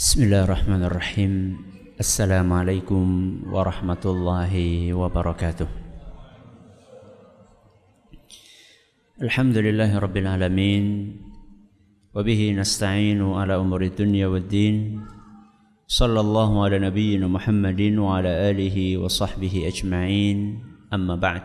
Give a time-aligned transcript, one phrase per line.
[0.00, 1.32] بسم الله الرحمن الرحيم
[2.00, 3.04] السلام عليكم
[3.52, 4.54] ورحمة الله
[4.96, 5.68] وبركاته
[9.20, 10.84] الحمد لله رب العالمين
[12.16, 15.04] وبه نستعين على أمور الدنيا والدين
[15.84, 20.38] صلى الله على نبينا محمد وعلى آله وصحبه أجمعين
[20.96, 21.44] أما بعد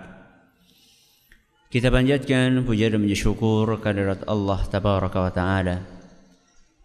[1.75, 5.75] Kita panjatkan puja dan puji syukur kehadirat Tabaraka wa Ta'ala.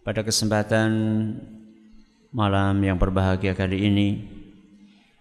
[0.03, 0.89] Pada kesempatan
[2.31, 4.09] malam yang berbahagia kali ini.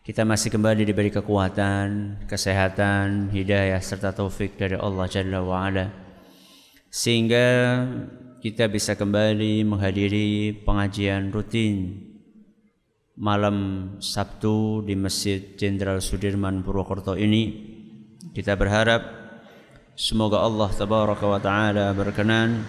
[0.00, 5.92] Kita masih kembali diberi kekuatan, kesehatan, hidayah serta taufik dari Allah Jalla wa Ala
[6.88, 7.46] Sehingga
[8.40, 12.00] kita bisa kembali menghadiri pengajian rutin
[13.20, 13.56] malam
[14.00, 17.70] Sabtu di Masjid Jenderal Sudirman Purwokerto ini.
[18.32, 19.20] Kita berharap
[20.00, 22.64] Semoga Allah tabaraka wa taala berkenan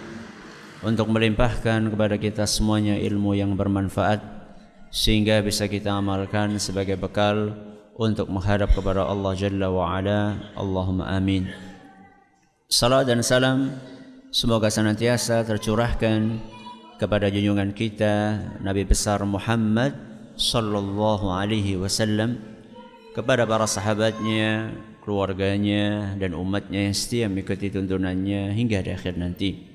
[0.82, 4.22] untuk melimpahkan kepada kita semuanya ilmu yang bermanfaat
[4.90, 7.54] sehingga bisa kita amalkan sebagai bekal
[7.96, 10.52] untuk menghadap kepada Allah Jalla wa Ala.
[10.58, 11.48] Allahumma amin.
[12.66, 13.78] Salam dan salam
[14.34, 16.42] semoga senantiasa tercurahkan
[16.98, 19.94] kepada junjungan kita Nabi besar Muhammad
[20.34, 22.42] sallallahu alaihi wasallam
[23.12, 24.72] kepada para sahabatnya,
[25.04, 29.71] keluarganya dan umatnya yang setia mengikuti tuntunannya hingga di akhir nanti.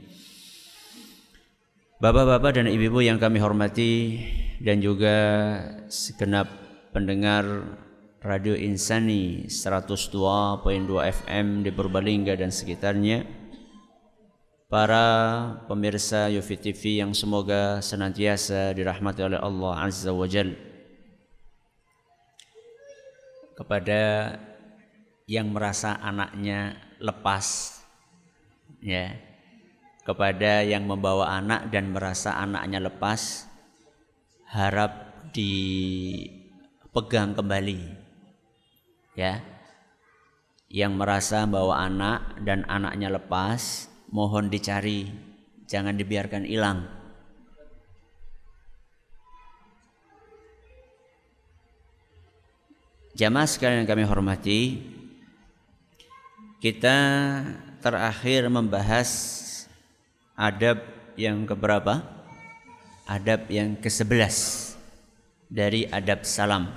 [1.97, 4.21] Bapak-bapak dan ibu-ibu yang kami hormati
[4.61, 5.17] dan juga
[5.89, 6.45] segenap
[6.93, 7.65] pendengar
[8.21, 10.61] Radio Insani 102.2
[10.93, 13.25] FM di Purbalingga dan sekitarnya.
[14.69, 15.09] Para
[15.65, 20.53] pemirsa Yofi TV yang semoga senantiasa dirahmati oleh Allah Azza wa Jalla
[23.57, 24.37] kepada
[25.25, 27.81] yang merasa anaknya lepas
[28.85, 29.17] ya
[30.07, 33.51] kepada yang membawa anak dan merasa anaknya lepas
[34.47, 37.83] harap dipegang kembali
[39.19, 39.43] ya.
[40.71, 45.11] Yang merasa bawa anak dan anaknya lepas mohon dicari
[45.67, 46.87] jangan dibiarkan hilang.
[53.17, 54.61] Jamaah sekalian yang kami hormati,
[56.61, 56.99] kita
[57.81, 59.09] terakhir membahas
[60.37, 60.85] adab
[61.17, 62.05] yang keberapa?
[63.09, 64.37] Adab yang ke-11
[65.49, 66.69] dari adab salam.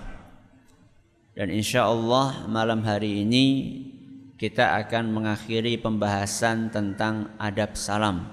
[1.36, 3.46] Dan insya Allah malam hari ini
[4.40, 8.31] kita akan mengakhiri pembahasan tentang adab salam.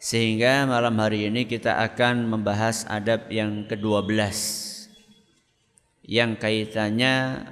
[0.00, 4.16] Sehingga malam hari ini kita akan membahas adab yang ke-12
[6.10, 7.46] yang kaitannya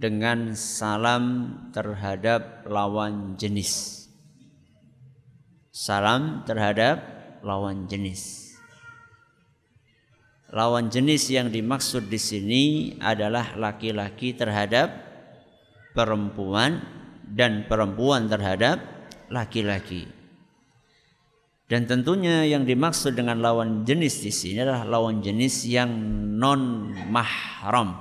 [0.00, 3.99] dengan salam terhadap lawan jenis.
[5.70, 6.98] Salam terhadap
[7.46, 8.50] lawan jenis.
[10.50, 12.62] Lawan jenis yang dimaksud di sini
[12.98, 14.90] adalah laki-laki terhadap
[15.94, 16.82] perempuan
[17.22, 18.82] dan perempuan terhadap
[19.30, 20.10] laki-laki.
[21.70, 25.86] Dan tentunya yang dimaksud dengan lawan jenis di sini adalah lawan jenis yang
[26.34, 27.94] non mahram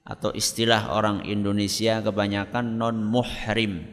[0.00, 3.84] atau istilah orang Indonesia kebanyakan non muhrim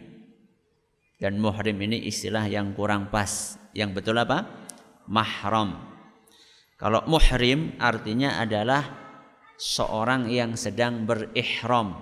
[1.22, 3.57] dan muhrim ini istilah yang kurang pas.
[3.74, 4.46] Yang betul apa?
[5.09, 5.78] Mahram.
[6.78, 8.84] Kalau muhrim artinya adalah
[9.56, 11.96] seorang yang sedang berihram.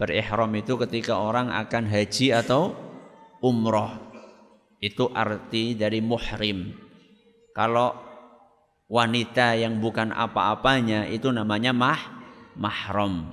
[0.00, 2.72] Berihram itu ketika orang akan haji atau
[3.44, 3.92] umroh.
[4.80, 6.72] Itu arti dari muhrim.
[7.52, 7.92] Kalau
[8.88, 12.00] wanita yang bukan apa-apanya itu namanya mah
[12.56, 13.28] mahram.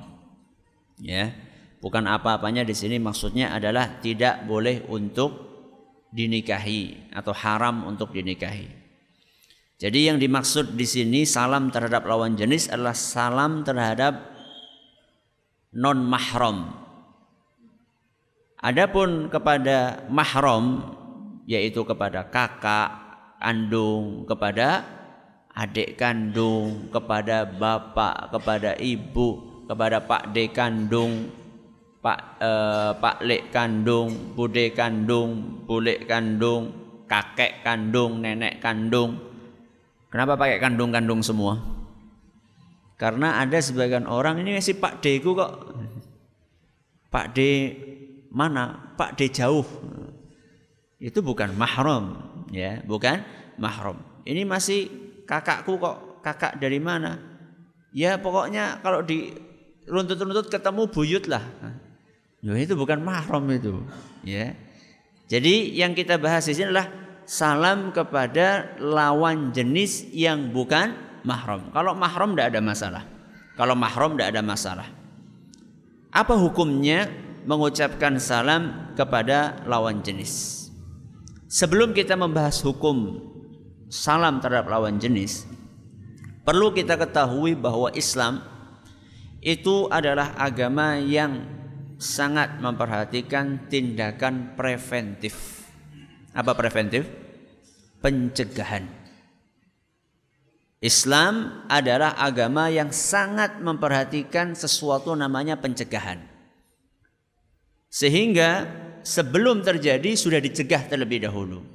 [1.00, 1.47] Ya.
[1.78, 5.48] Bukan apa-apanya di sini maksudnya adalah tidak boleh untuk
[6.10, 8.66] dinikahi atau haram untuk dinikahi.
[9.78, 14.18] Jadi yang dimaksud di sini salam terhadap lawan jenis adalah salam terhadap
[15.78, 16.74] non mahram.
[18.58, 20.82] Adapun kepada mahram
[21.46, 22.90] yaitu kepada kakak,
[23.38, 24.82] kandung, kepada
[25.54, 31.30] adik kandung, kepada bapak, kepada ibu, kepada pak de kandung,
[32.08, 36.72] pak eh, pak lek kandung, bude kandung, bule kandung,
[37.04, 39.20] kakek kandung, nenek kandung.
[40.08, 41.60] Kenapa pakai kandung-kandung semua?
[42.96, 45.68] Karena ada sebagian orang ini masih Pak D ku kok.
[47.12, 47.40] Pak D
[48.32, 48.96] mana?
[48.96, 49.68] Pak D jauh.
[50.98, 52.24] Itu bukan mahram,
[52.56, 53.20] ya, bukan
[53.60, 54.00] mahram.
[54.24, 54.88] Ini masih
[55.28, 57.20] kakakku kok kakak dari mana?
[57.92, 59.36] Ya pokoknya kalau di
[59.92, 61.44] runtut-runtut ketemu buyut lah.
[62.42, 63.82] Ya itu bukan mahram itu.
[64.22, 64.54] Ya.
[65.28, 66.88] Jadi yang kita bahas di sini adalah
[67.28, 70.96] salam kepada lawan jenis yang bukan
[71.28, 71.74] mahram.
[71.76, 73.04] Kalau mahram tidak ada masalah.
[73.58, 74.88] Kalau mahram tidak ada masalah.
[76.14, 77.12] Apa hukumnya
[77.44, 80.66] mengucapkan salam kepada lawan jenis?
[81.52, 83.24] Sebelum kita membahas hukum
[83.92, 85.48] salam terhadap lawan jenis,
[86.48, 88.44] perlu kita ketahui bahwa Islam
[89.44, 91.57] itu adalah agama yang
[91.98, 95.66] sangat memperhatikan tindakan preventif.
[96.38, 97.06] Apa preventif?
[98.02, 98.86] Pencegahan.
[100.78, 106.22] Islam adalah agama yang sangat memperhatikan sesuatu namanya pencegahan.
[107.90, 108.70] Sehingga
[109.02, 111.66] sebelum terjadi sudah dicegah terlebih dahulu.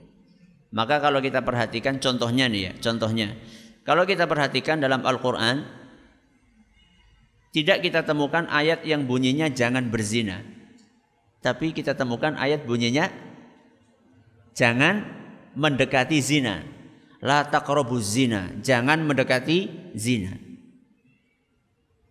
[0.71, 3.35] Maka kalau kita perhatikan contohnya nih ya, contohnya.
[3.83, 5.82] Kalau kita perhatikan dalam Al-Qur'an
[7.53, 10.41] tidak kita temukan ayat yang bunyinya jangan berzina.
[11.45, 13.13] Tapi kita temukan ayat bunyinya
[14.57, 15.05] jangan
[15.53, 16.65] mendekati zina.
[17.23, 20.35] La taqrabu zina, jangan mendekati zina.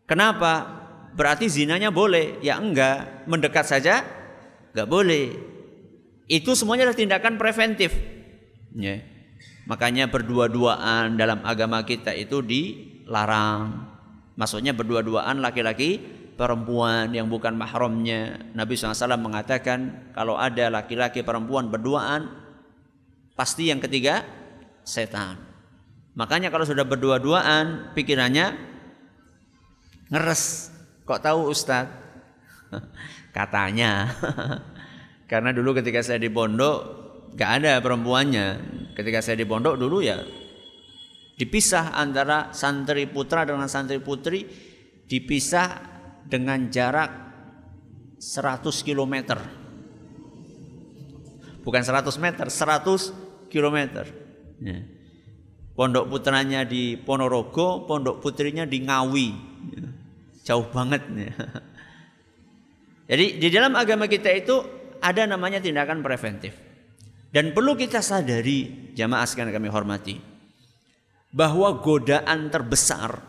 [0.07, 0.79] Kenapa?
[1.11, 2.39] Berarti zinanya boleh?
[2.39, 4.07] Ya enggak, mendekat saja
[4.71, 5.35] enggak boleh.
[6.31, 7.91] Itu semuanya adalah tindakan preventif.
[8.71, 9.03] Ya.
[9.67, 13.90] Makanya berdua-duaan dalam agama kita itu dilarang.
[14.41, 16.01] Maksudnya berdua-duaan laki-laki
[16.33, 18.41] perempuan yang bukan mahramnya.
[18.57, 22.25] Nabi SAW mengatakan kalau ada laki-laki perempuan berduaan
[23.38, 24.25] pasti yang ketiga
[24.81, 25.38] setan.
[26.17, 28.57] Makanya kalau sudah berdua-duaan pikirannya
[30.09, 30.73] ngeres.
[31.05, 31.94] Kok tahu Ustadz?
[33.37, 34.09] Katanya.
[35.29, 36.77] Karena dulu ketika saya di pondok
[37.37, 38.47] gak ada perempuannya.
[38.97, 40.40] Ketika saya di pondok dulu ya
[41.41, 44.45] dipisah antara santri putra dengan santri putri
[45.09, 45.81] dipisah
[46.29, 47.09] dengan jarak
[48.21, 49.41] 100 km
[51.65, 54.05] bukan 100 meter 100 km
[54.61, 54.85] ya.
[55.73, 59.27] pondok putranya di Ponorogo pondok putrinya di Ngawi
[59.73, 59.89] ya.
[60.45, 61.33] jauh banget ya.
[63.17, 64.61] jadi di dalam agama kita itu
[65.01, 66.53] ada namanya tindakan preventif
[67.33, 70.31] dan perlu kita sadari jamaah sekalian kami hormati
[71.31, 73.24] bahwa godaan terbesar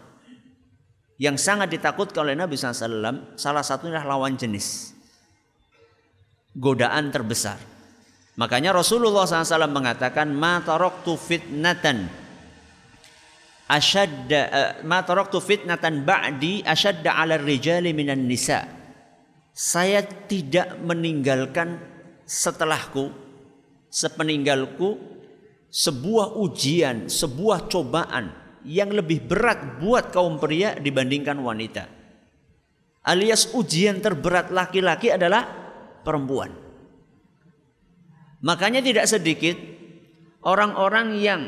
[1.23, 4.91] yang sangat ditakutkan oleh Nabi SAW salah satunya lawan jenis.
[6.53, 7.57] Godaan terbesar.
[8.37, 12.11] Makanya Rasulullah SAW mengatakan ma taraktu fitnatan
[13.71, 18.65] ashadda uh, ma taraktu fitnatan ba'di ashadda 'ala rijali minan nisa.
[19.53, 21.77] Saya tidak meninggalkan
[22.25, 23.13] setelahku
[23.93, 25.12] sepeninggalku
[25.73, 28.29] sebuah ujian, sebuah cobaan
[28.69, 31.89] yang lebih berat buat kaum pria dibandingkan wanita.
[33.03, 35.43] Alias ujian terberat laki-laki adalah
[36.07, 36.55] perempuan.
[38.45, 39.57] Makanya tidak sedikit
[40.45, 41.43] orang-orang yang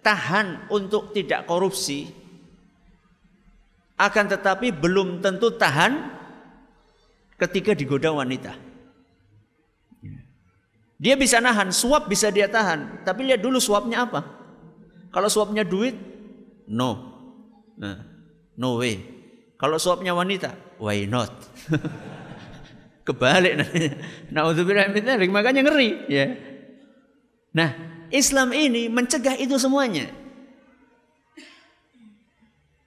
[0.00, 2.08] tahan untuk tidak korupsi
[3.96, 6.16] akan tetapi belum tentu tahan
[7.40, 8.65] ketika digoda wanita.
[10.96, 13.04] Dia bisa nahan, suap bisa dia tahan.
[13.04, 14.24] Tapi lihat dulu suapnya apa.
[15.12, 15.96] Kalau suapnya duit,
[16.68, 17.16] no.
[17.76, 18.00] Nah,
[18.56, 19.04] no way.
[19.60, 21.32] Kalau suapnya wanita, why not?
[23.06, 23.92] Kebalik nanti.
[24.32, 26.26] Nauzubillah min makanya ngeri, ya.
[27.56, 27.70] Nah,
[28.12, 30.08] Islam ini mencegah itu semuanya.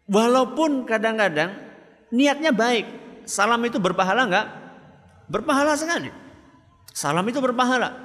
[0.09, 1.53] Walaupun kadang-kadang
[2.09, 2.85] niatnya baik,
[3.29, 4.47] salam itu berpahala enggak?
[5.29, 6.09] Berpahala sekali.
[6.99, 7.95] Salam itu berpahala.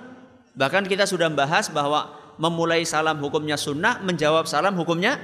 [0.54, 5.18] Bahkan kita sudah membahas bahwa memulai salam hukumnya sunnah, menjawab salam hukumnya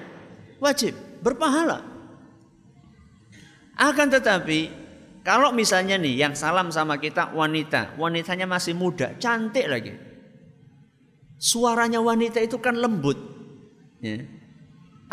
[0.59, 1.79] wajib, berpahala.
[3.79, 4.75] Akan tetapi
[5.23, 9.95] kalau misalnya nih yang salam sama kita wanita, wanitanya masih muda, cantik lagi.
[11.39, 13.23] Suaranya wanita itu kan lembut.
[14.03, 14.27] Ya.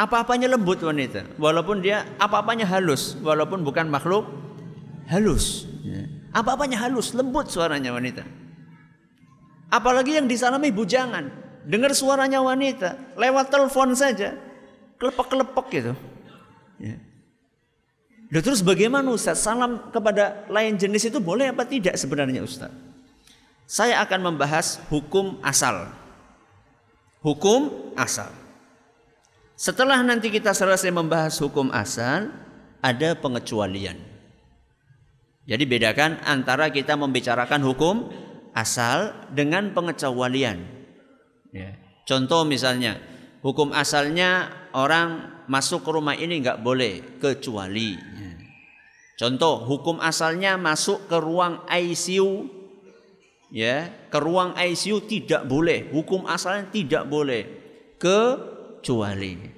[0.02, 4.26] Apa-apanya lembut wanita, walaupun dia apa-apanya halus, walaupun bukan makhluk
[5.14, 5.70] halus.
[5.86, 6.10] Ya.
[6.34, 8.47] Apa-apanya halus, lembut suaranya wanita.
[9.68, 11.28] Apalagi yang disalami bujangan.
[11.68, 13.18] Dengar suaranya wanita.
[13.20, 14.36] Lewat telepon saja.
[14.98, 15.94] Kelepek-kelepek gitu.
[16.80, 16.96] Ya.
[18.28, 19.40] Loh, terus bagaimana Ustaz?
[19.40, 22.72] Salam kepada lain jenis itu boleh apa tidak sebenarnya Ustaz?
[23.68, 25.92] Saya akan membahas hukum asal.
[27.24, 28.32] Hukum asal.
[29.60, 32.32] Setelah nanti kita selesai membahas hukum asal,
[32.80, 33.98] ada pengecualian.
[35.48, 38.12] Jadi bedakan antara kita membicarakan hukum
[38.58, 40.66] asal dengan pengecualian.
[41.54, 41.78] Ya.
[42.10, 42.98] Contoh misalnya,
[43.46, 47.94] hukum asalnya orang masuk ke rumah ini nggak boleh kecuali.
[47.94, 48.34] Ya.
[49.22, 52.58] Contoh, hukum asalnya masuk ke ruang ICU
[53.52, 57.48] ya ke ruang ICU tidak boleh, hukum asalnya tidak boleh
[57.98, 59.58] kecuali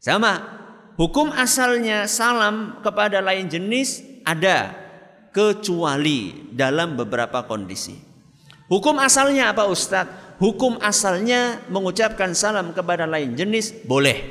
[0.00, 0.32] sama
[1.00, 4.72] hukum asalnya salam kepada lain jenis ada
[5.34, 7.98] kecuali dalam beberapa kondisi.
[8.70, 10.38] Hukum asalnya apa Ustadz?
[10.38, 14.22] Hukum asalnya mengucapkan salam kepada lain jenis boleh.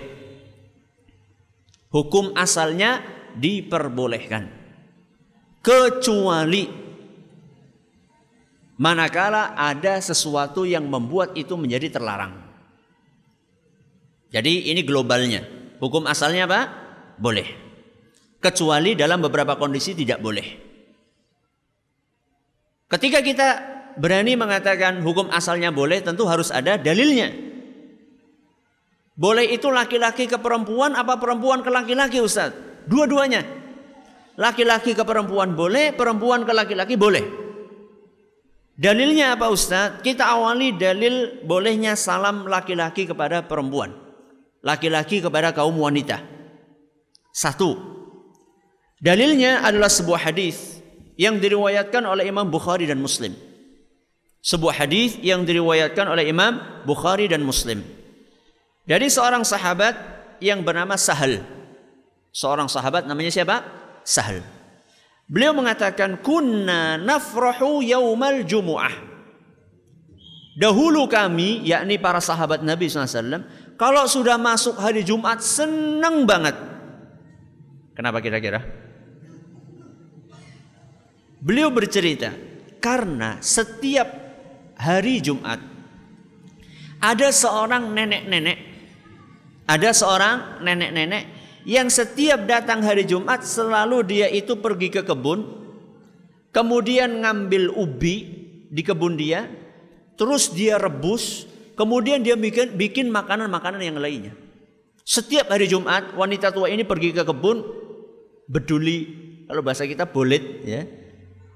[1.92, 3.04] Hukum asalnya
[3.36, 4.50] diperbolehkan.
[5.64, 6.68] Kecuali
[8.80, 12.36] manakala ada sesuatu yang membuat itu menjadi terlarang.
[14.34, 15.46] Jadi ini globalnya.
[15.78, 16.62] Hukum asalnya apa?
[17.22, 17.48] Boleh.
[18.42, 20.73] Kecuali dalam beberapa kondisi tidak boleh.
[22.94, 23.48] Ketika kita
[23.98, 27.34] berani mengatakan hukum asalnya boleh, tentu harus ada dalilnya.
[29.18, 32.54] Boleh itu laki-laki ke perempuan apa perempuan ke laki-laki Ustaz?
[32.86, 33.42] Dua-duanya.
[34.38, 37.26] Laki-laki ke perempuan boleh, perempuan ke laki-laki boleh.
[38.78, 40.02] Dalilnya apa Ustaz?
[40.06, 43.94] Kita awali dalil bolehnya salam laki-laki kepada perempuan.
[44.62, 46.22] Laki-laki kepada kaum wanita.
[47.34, 47.74] Satu.
[49.02, 50.73] Dalilnya adalah sebuah hadis
[51.24, 53.32] yang diriwayatkan oleh Imam Bukhari dan Muslim.
[54.44, 57.80] Sebuah hadis yang diriwayatkan oleh Imam Bukhari dan Muslim.
[58.84, 59.96] Dari seorang sahabat
[60.44, 61.40] yang bernama Sahal.
[62.36, 63.64] Seorang sahabat namanya siapa?
[64.04, 64.44] Sahal.
[65.32, 68.92] Beliau mengatakan kunna nafrahu yaumal jumu'ah.
[70.60, 73.48] Dahulu kami yakni para sahabat Nabi SAW
[73.80, 76.54] kalau sudah masuk hari Jumat senang banget.
[77.96, 78.83] Kenapa kira-kira?
[81.44, 82.32] Beliau bercerita
[82.80, 84.08] karena setiap
[84.80, 85.60] hari Jumat
[87.04, 88.58] ada seorang nenek-nenek
[89.68, 91.24] ada seorang nenek-nenek
[91.68, 95.48] yang setiap datang hari Jumat selalu dia itu pergi ke kebun,
[96.52, 98.16] kemudian ngambil ubi
[98.68, 99.48] di kebun dia,
[100.20, 101.48] terus dia rebus,
[101.80, 104.36] kemudian dia bikin bikin makanan-makanan yang lainnya.
[105.04, 107.64] Setiap hari Jumat wanita tua ini pergi ke kebun,
[108.48, 109.00] beduli,
[109.48, 111.03] kalau bahasa kita bolet ya.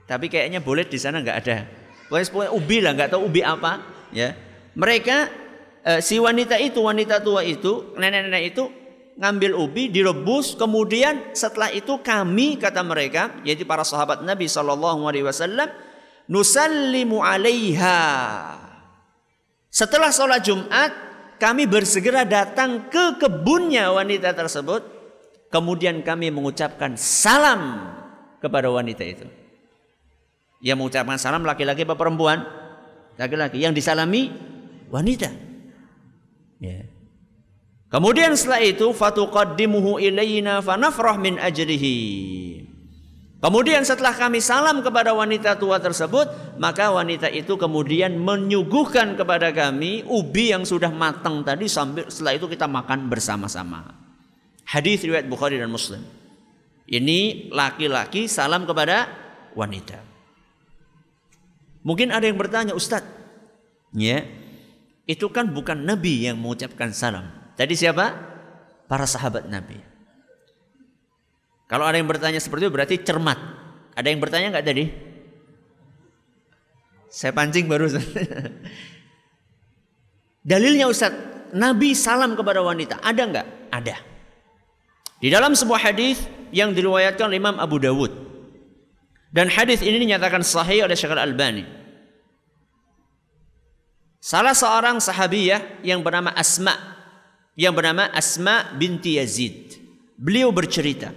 [0.08, 1.68] Tapi kayaknya bolet di sana nggak ada.
[2.08, 3.84] Pokoknya ubi lah, nggak tahu ubi apa
[4.16, 4.32] ya.
[4.80, 5.18] Mereka
[5.84, 8.72] eh, si wanita itu, wanita tua itu, nenek-nenek itu
[9.18, 15.26] ngambil ubi, direbus, kemudian setelah itu kami kata mereka, yaitu para sahabat Nabi Shallallahu Alaihi
[15.26, 15.68] Wasallam,
[16.30, 18.00] nusallimu alaiha.
[19.74, 20.92] Setelah sholat Jumat,
[21.42, 24.86] kami bersegera datang ke kebunnya wanita tersebut,
[25.50, 27.90] kemudian kami mengucapkan salam
[28.38, 29.26] kepada wanita itu.
[30.64, 32.42] Yang mengucapkan salam laki-laki apa perempuan?
[33.18, 33.62] Laki-laki.
[33.62, 34.34] Yang disalami
[34.90, 35.30] wanita.
[36.58, 36.90] Ya.
[37.88, 41.98] Kemudian setelah itu fatuqaddimuhu ilaina fanafrah min ajrihi.
[43.38, 50.02] Kemudian setelah kami salam kepada wanita tua tersebut, maka wanita itu kemudian menyuguhkan kepada kami
[50.10, 53.94] ubi yang sudah matang tadi sambil setelah itu kita makan bersama-sama.
[54.66, 56.02] Hadis riwayat Bukhari dan Muslim.
[56.90, 59.06] Ini laki-laki salam kepada
[59.54, 60.07] wanita.
[61.88, 63.08] Mungkin ada yang bertanya, Ustadz,
[63.96, 64.28] ya,
[65.08, 67.32] itu kan bukan Nabi yang mengucapkan salam.
[67.56, 68.12] Tadi siapa?
[68.92, 69.80] Para sahabat Nabi.
[71.72, 73.40] Kalau ada yang bertanya seperti itu berarti cermat.
[73.96, 74.86] Ada yang bertanya nggak tadi?
[77.08, 77.88] Saya pancing baru.
[80.52, 81.16] Dalilnya Ustaz,
[81.56, 83.00] Nabi salam kepada wanita.
[83.00, 83.48] Ada nggak?
[83.72, 83.96] Ada.
[85.24, 88.12] Di dalam sebuah hadis yang diriwayatkan oleh Imam Abu Dawud.
[89.32, 91.77] Dan hadis ini dinyatakan sahih oleh Syekh Al-Albani.
[94.18, 96.98] Salah seorang sahabiyah yang bernama Asma
[97.58, 99.82] yang bernama Asma binti Yazid.
[100.14, 101.10] Beliau bercerita,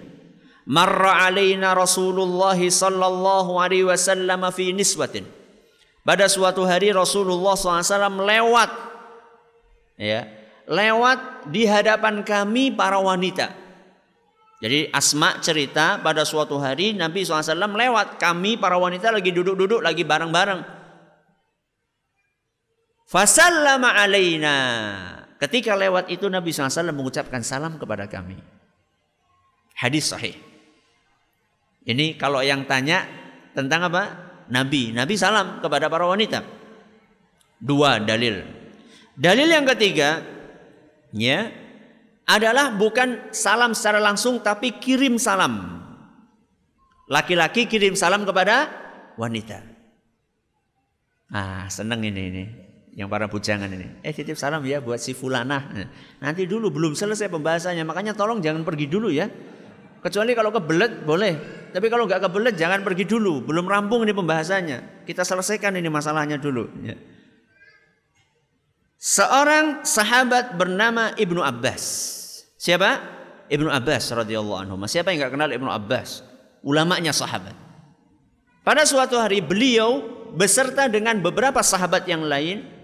[0.65, 5.23] "Marra alaina Rasulullah sallallahu alaihi wasallam fi niswatin."
[6.01, 8.73] Pada suatu hari Rasulullah SAW lewat
[10.01, 10.25] ya,
[10.65, 13.53] lewat di hadapan kami para wanita.
[14.65, 20.01] Jadi Asma cerita pada suatu hari Nabi SAW lewat kami para wanita lagi duduk-duduk lagi
[20.01, 20.80] bareng-bareng.
[23.11, 24.55] Fasallama alaina.
[25.35, 28.39] Ketika lewat itu Nabi SAW mengucapkan salam kepada kami.
[29.75, 30.39] Hadis sahih.
[31.83, 33.03] Ini kalau yang tanya
[33.51, 34.03] tentang apa?
[34.47, 34.95] Nabi.
[34.95, 36.39] Nabi salam kepada para wanita.
[37.59, 38.47] Dua dalil.
[39.19, 40.23] Dalil yang ketiga,
[41.11, 41.51] ya,
[42.23, 45.83] adalah bukan salam secara langsung tapi kirim salam.
[47.11, 48.71] Laki-laki kirim salam kepada
[49.19, 49.67] wanita.
[51.27, 54.03] Ah, senang ini ini yang para bujangan ini.
[54.03, 55.71] Eh titip salam ya buat si Fulana.
[56.19, 57.87] Nanti dulu belum selesai pembahasannya.
[57.87, 59.31] Makanya tolong jangan pergi dulu ya.
[60.03, 61.33] Kecuali kalau kebelet boleh.
[61.71, 63.47] Tapi kalau nggak kebelet jangan pergi dulu.
[63.47, 65.07] Belum rampung ini pembahasannya.
[65.07, 66.67] Kita selesaikan ini masalahnya dulu.
[66.83, 66.99] Ya.
[68.99, 71.83] Seorang sahabat bernama Ibnu Abbas.
[72.59, 73.01] Siapa?
[73.47, 74.75] Ibnu Abbas radhiyallahu anhu.
[74.83, 76.27] Siapa yang nggak kenal Ibnu Abbas?
[76.61, 77.55] Ulamanya sahabat.
[78.61, 80.05] Pada suatu hari beliau
[80.37, 82.80] beserta dengan beberapa sahabat yang lain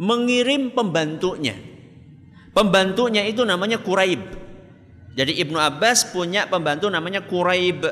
[0.00, 1.52] mengirim pembantunya.
[2.56, 4.24] Pembantunya itu namanya Quraib.
[5.12, 7.84] Jadi Ibnu Abbas punya pembantu namanya Quraib.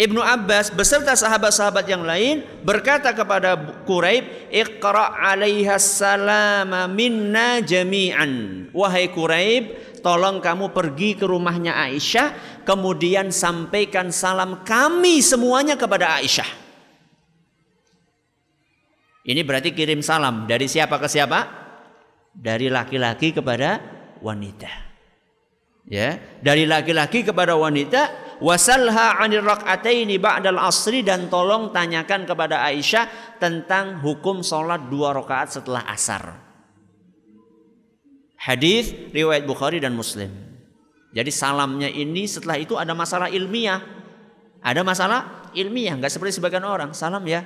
[0.00, 9.12] Ibnu Abbas beserta sahabat-sahabat yang lain berkata kepada Quraib, "Iqra 'alaiha salama minna jami'an." Wahai
[9.12, 12.32] Quraib, tolong kamu pergi ke rumahnya Aisyah,
[12.64, 16.59] kemudian sampaikan salam kami semuanya kepada Aisyah.
[19.20, 21.44] Ini berarti kirim salam dari siapa ke siapa?
[22.32, 23.80] Dari laki-laki kepada
[24.24, 24.88] wanita.
[25.90, 33.36] Ya, dari laki-laki kepada wanita wasalha anir rak'ataini ba'dal asri dan tolong tanyakan kepada Aisyah
[33.42, 36.38] tentang hukum sholat dua rakaat setelah asar.
[38.40, 40.30] Hadis riwayat Bukhari dan Muslim.
[41.10, 43.82] Jadi salamnya ini setelah itu ada masalah ilmiah.
[44.62, 46.94] Ada masalah ilmiah, nggak seperti sebagian orang.
[46.94, 47.44] Salam ya.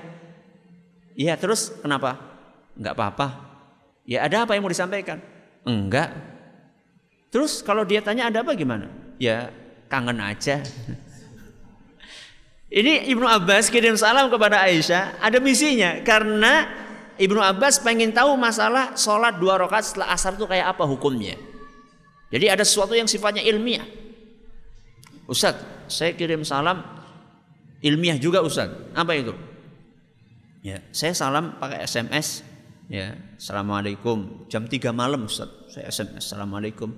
[1.14, 2.18] Iya, terus kenapa?
[2.74, 3.26] Nggak apa-apa.
[4.04, 5.22] Ya ada apa yang mau disampaikan?
[5.64, 6.12] Enggak.
[7.32, 8.92] Terus kalau dia tanya ada apa gimana?
[9.16, 9.50] Ya
[9.88, 10.60] kangen aja.
[12.74, 16.66] Ini Ibnu Abbas kirim salam kepada Aisyah, ada misinya karena
[17.14, 21.38] Ibnu Abbas pengen tahu masalah sholat dua rakaat setelah asar itu kayak apa hukumnya.
[22.34, 23.86] Jadi ada sesuatu yang sifatnya ilmiah.
[25.30, 26.82] Ustadz, saya kirim salam
[27.78, 28.90] ilmiah juga Ustadz.
[28.90, 29.53] Apa itu?
[30.64, 32.40] Ya, saya salam pakai SMS.
[32.88, 34.48] Ya, assalamualaikum.
[34.48, 36.32] Jam 3 malam Ustadz, saya SMS.
[36.32, 36.88] Assalamualaikum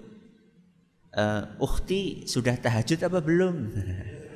[1.10, 3.56] uh, Ukti sudah tahajud apa belum?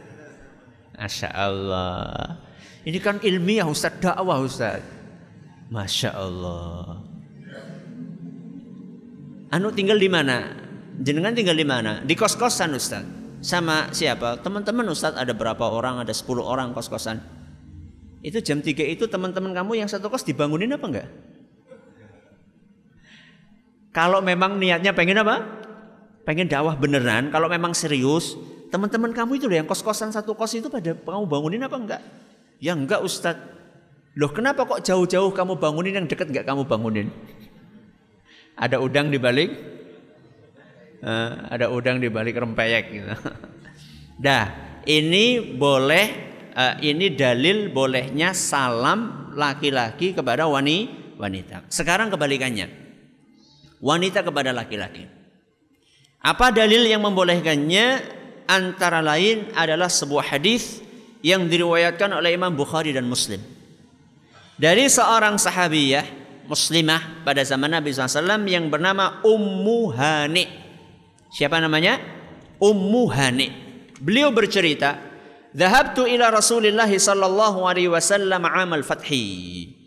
[0.98, 2.42] Masya Allah.
[2.82, 4.82] Ini kan ilmiah Ustaz dakwah Ustaz.
[5.70, 6.98] Masya Allah.
[9.54, 10.58] Anu tinggal di mana?
[10.98, 12.02] Jenengan tinggal di mana?
[12.02, 13.06] Di kos-kosan Ustaz.
[13.40, 14.42] Sama siapa?
[14.42, 16.02] Teman-teman Ustaz ada berapa orang?
[16.02, 17.39] Ada 10 orang kos-kosan.
[18.20, 21.08] Itu jam 3 itu teman-teman kamu yang satu kos dibangunin apa enggak?
[23.90, 25.60] Kalau memang niatnya pengen apa?
[26.24, 28.38] pengen dakwah beneran, kalau memang serius,
[28.70, 32.02] teman-teman kamu itu loh yang kos-kosan satu kos itu pada kamu bangunin apa enggak?
[32.62, 33.58] Ya enggak Ustadz.
[34.14, 37.10] Loh kenapa kok jauh-jauh kamu bangunin yang dekat enggak kamu bangunin?
[38.54, 39.50] Ada udang di balik?
[41.00, 43.10] Uh, ada udang di balik rempeyek gitu.
[44.24, 44.52] Dah,
[44.86, 51.66] ini boleh uh, ini dalil bolehnya salam laki-laki kepada wanita.
[51.70, 52.68] Sekarang kebalikannya.
[53.80, 55.08] Wanita kepada laki-laki.
[56.20, 58.18] Apa dalil yang membolehkannya?
[58.50, 60.82] Antara lain adalah sebuah hadis
[61.22, 63.38] yang diriwayatkan oleh Imam Bukhari dan Muslim.
[64.58, 66.04] Dari seorang sahabiyah
[66.50, 70.44] muslimah pada zaman Nabi SAW yang bernama Ummu Hani.
[71.30, 72.02] Siapa namanya?
[72.58, 73.48] Ummu Hani.
[74.02, 74.98] Beliau bercerita,
[75.52, 79.80] "Dhahabtu ila Rasulillah sallallahu alaihi wasallam amal fathi."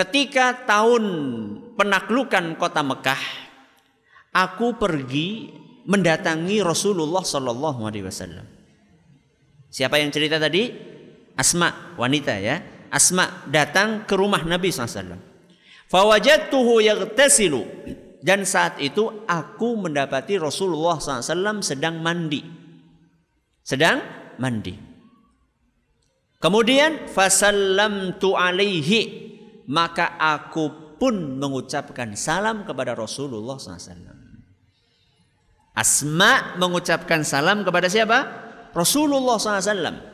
[0.00, 1.04] Ketika tahun
[1.76, 3.20] penaklukan kota Mekah,
[4.32, 5.52] aku pergi
[5.84, 8.46] mendatangi Rasulullah Sallallahu Alaihi Wasallam.
[9.70, 10.72] Siapa yang cerita tadi?
[11.36, 12.62] Asma, wanita ya.
[12.90, 15.18] Asma datang ke rumah Nabi SAW.
[15.90, 17.62] Fawajatuhu yagtasilu.
[18.20, 22.44] Dan saat itu aku mendapati Rasulullah SAW sedang mandi.
[23.64, 24.00] Sedang
[24.40, 24.74] mandi.
[26.40, 29.28] Kemudian fasallamtu alaihi.
[29.70, 34.18] Maka aku pun mengucapkan salam kepada Rasulullah SAW.
[35.70, 38.26] Asma mengucapkan salam kepada siapa?
[38.74, 40.10] Rasulullah SAW.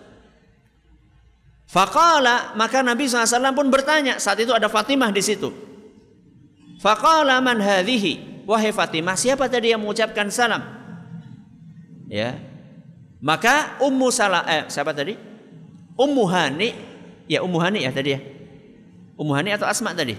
[1.66, 4.20] Fakala maka Nabi SAW pun bertanya.
[4.20, 5.48] Saat itu ada Fatimah di situ.
[6.76, 7.58] Fakala man.
[8.46, 10.62] Wahai Fatimah, siapa tadi yang mengucapkan salam?
[12.06, 12.38] Ya.
[13.20, 15.16] Maka Ummu Salah eh siapa tadi?
[15.96, 16.68] Ummu Hani.
[17.26, 18.20] Ya Ummu Hani ya tadi ya.
[19.16, 20.14] Ummu Hani atau Asma tadi?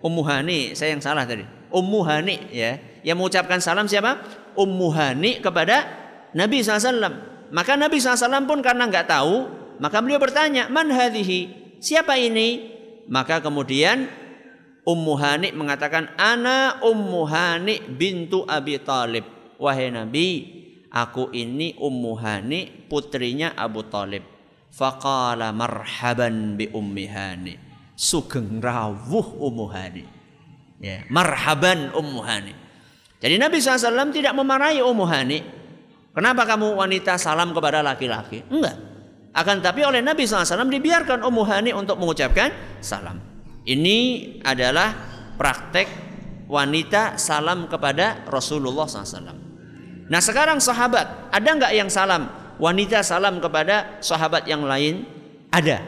[0.00, 1.44] Ummu Hani, saya yang salah tadi.
[1.68, 2.80] Ummu Hani ya.
[3.04, 4.16] Yang mengucapkan salam siapa?
[4.56, 5.84] Ummu Hani kepada
[6.32, 7.28] Nabi SAW.
[7.52, 9.50] Maka Nabi SAW pun karena nggak tahu,
[9.82, 11.74] maka beliau bertanya, Man hadhihi?
[11.82, 12.72] Siapa ini?
[13.10, 14.08] Maka kemudian
[14.86, 19.26] Ummu Hani mengatakan, Ana Ummu Hani bintu Abi Talib.
[19.60, 20.59] Wahai Nabi,
[20.90, 24.26] aku ini Ummu Hani putrinya Abu Talib.
[24.70, 27.06] Faqala marhaban bi Ummi.
[27.94, 30.04] Sugeng rawuh Ummu Hani.
[30.82, 32.54] Ya, marhaban Ummu Hani.
[33.20, 35.38] Jadi Nabi SAW tidak memarahi Ummu Hani.
[36.10, 38.42] Kenapa kamu wanita salam kepada laki-laki?
[38.50, 38.76] Enggak.
[39.30, 42.50] Akan tapi oleh Nabi SAW dibiarkan Ummu Hani untuk mengucapkan
[42.82, 43.20] salam.
[43.62, 43.98] Ini
[44.42, 44.90] adalah
[45.38, 45.86] praktek
[46.50, 49.39] wanita salam kepada Rasulullah SAW.
[50.10, 52.26] Nah sekarang sahabat, ada nggak yang salam?
[52.58, 55.06] Wanita salam kepada sahabat yang lain?
[55.54, 55.80] Ada.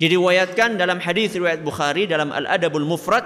[0.00, 3.22] Diriwayatkan dalam hadis riwayat Bukhari dalam Al-Adabul Mufrad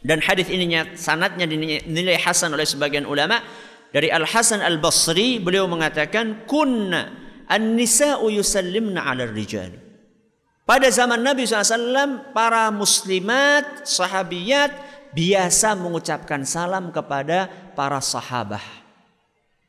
[0.00, 3.44] dan hadis ini sanatnya dinilai hasan oleh sebagian ulama
[3.92, 7.12] dari Al Hasan Al Basri beliau mengatakan kunna
[7.46, 9.70] an-nisa'u yusallimna 'ala rijal.
[10.66, 14.74] Pada zaman Nabi SAW, para muslimat, sahabiyat
[15.14, 17.46] biasa mengucapkan salam kepada
[17.78, 18.85] para sahabat.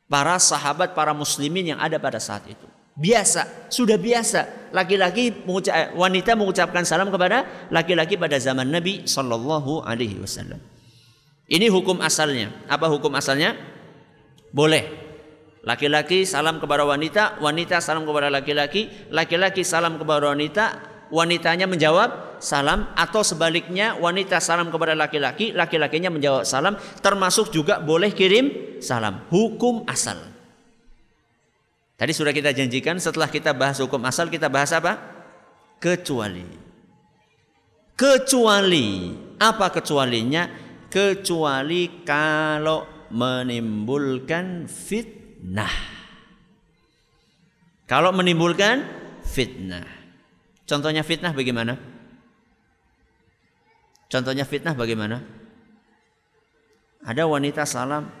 [0.08, 2.64] Para sahabat, para muslimin yang ada pada saat itu.
[2.98, 4.72] Biasa, sudah biasa.
[4.74, 10.58] Laki-laki mengucap, wanita mengucapkan salam kepada laki-laki pada zaman Nabi Sallallahu Alaihi Wasallam.
[11.48, 12.50] Ini hukum asalnya.
[12.66, 13.54] Apa hukum asalnya?
[14.50, 15.06] Boleh.
[15.62, 20.64] Laki-laki salam kepada wanita, wanita salam kepada laki-laki, laki-laki salam kepada wanita,
[21.08, 28.14] wanitanya menjawab salam atau sebaliknya wanita salam kepada laki-laki, laki-lakinya menjawab salam, termasuk juga boleh
[28.14, 29.26] kirim salam.
[29.28, 30.18] Hukum asal.
[31.98, 34.94] Tadi sudah kita janjikan setelah kita bahas hukum asal kita bahas apa?
[35.82, 36.46] Kecuali.
[37.98, 39.10] Kecuali
[39.42, 40.46] apa kecualinya?
[40.86, 45.74] Kecuali kalau menimbulkan fitnah.
[47.90, 48.86] Kalau menimbulkan
[49.26, 49.97] fitnah.
[50.68, 51.80] Contohnya fitnah bagaimana?
[54.12, 55.24] Contohnya fitnah bagaimana?
[57.08, 58.12] Ada wanita salam,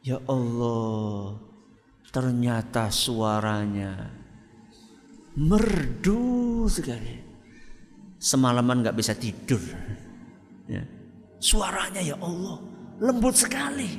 [0.00, 1.36] "Ya Allah,
[2.08, 4.22] ternyata suaranya
[5.36, 7.20] merdu sekali.
[8.22, 9.60] Semalaman nggak bisa tidur.
[10.70, 10.84] Ya.
[11.42, 12.62] Suaranya ya Allah
[13.02, 13.98] lembut sekali.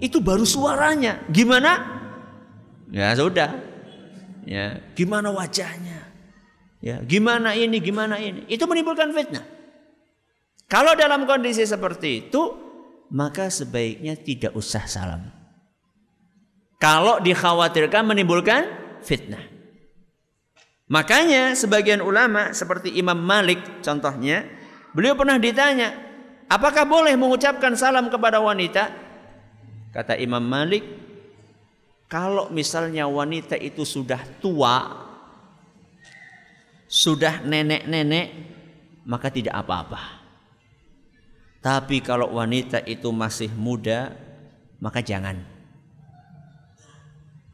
[0.00, 1.20] Itu baru suaranya.
[1.28, 2.00] Gimana?
[2.88, 3.52] Ya sudah.
[4.48, 5.99] Ya, gimana wajahnya?
[6.80, 8.48] Ya, gimana ini, gimana ini?
[8.48, 9.44] Itu menimbulkan fitnah.
[10.64, 12.42] Kalau dalam kondisi seperti itu,
[13.12, 15.28] maka sebaiknya tidak usah salam.
[16.80, 18.64] Kalau dikhawatirkan menimbulkan
[19.04, 19.44] fitnah.
[20.88, 24.48] Makanya sebagian ulama seperti Imam Malik contohnya,
[24.96, 25.94] beliau pernah ditanya,
[26.48, 28.90] apakah boleh mengucapkan salam kepada wanita?
[29.92, 30.82] Kata Imam Malik,
[32.08, 35.09] kalau misalnya wanita itu sudah tua,
[36.90, 38.34] sudah nenek-nenek,
[39.06, 40.18] maka tidak apa-apa.
[41.62, 44.10] Tapi kalau wanita itu masih muda,
[44.82, 45.38] maka jangan.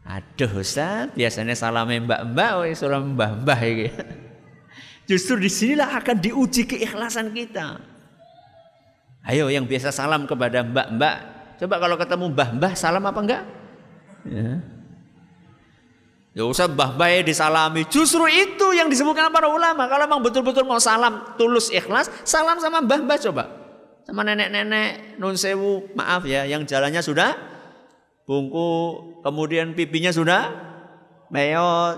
[0.07, 3.93] Aduh Ustaz, biasanya salam mbak-mbak, salam mbah-mbah ya.
[5.11, 7.83] Justru di sinilah akan diuji keikhlasan kita.
[9.27, 13.43] Ayo yang biasa salam kepada mbak-mbak, Coba kalau ketemu mbah-mbah salam apa enggak?
[14.29, 14.61] Ya.
[16.37, 17.89] Ya usah mbah-mbah ya disalami.
[17.89, 19.89] Justru itu yang disebutkan para ulama.
[19.89, 23.45] Kalau memang betul-betul mau salam tulus ikhlas, salam sama mbah-mbah coba.
[24.05, 27.33] Sama nenek-nenek nun sewu, maaf ya, yang jalannya sudah
[28.29, 28.69] bungku,
[29.25, 30.53] kemudian pipinya sudah
[31.33, 31.97] meyot,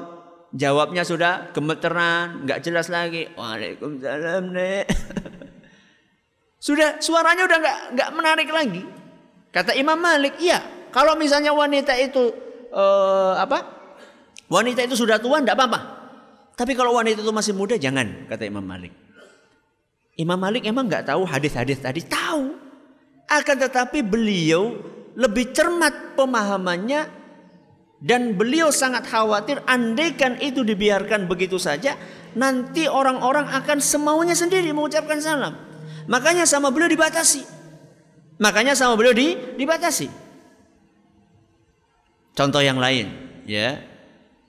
[0.54, 3.26] jawabnya sudah gemeteran, nggak jelas lagi.
[3.34, 4.86] Waalaikumsalam, Nek.
[6.70, 8.86] sudah suaranya udah nggak nggak menarik lagi.
[9.50, 10.62] Kata Imam Malik, iya.
[10.94, 12.30] Kalau misalnya wanita itu
[12.70, 13.77] uh, apa?
[14.48, 15.80] Wanita itu sudah tua, tidak apa-apa.
[16.56, 18.90] Tapi kalau wanita itu masih muda, jangan, kata Imam Malik.
[20.18, 22.56] Imam Malik emang nggak tahu hadis-hadis tadi, tahu.
[23.28, 24.74] Akan tetapi beliau
[25.14, 27.06] lebih cermat pemahamannya
[27.98, 31.98] dan beliau sangat khawatir andaikan itu dibiarkan begitu saja,
[32.38, 35.54] nanti orang-orang akan semaunya sendiri mengucapkan salam.
[36.08, 37.42] Makanya sama beliau dibatasi.
[38.38, 40.06] Makanya sama beliau di, dibatasi.
[42.38, 43.10] Contoh yang lain,
[43.50, 43.82] ya.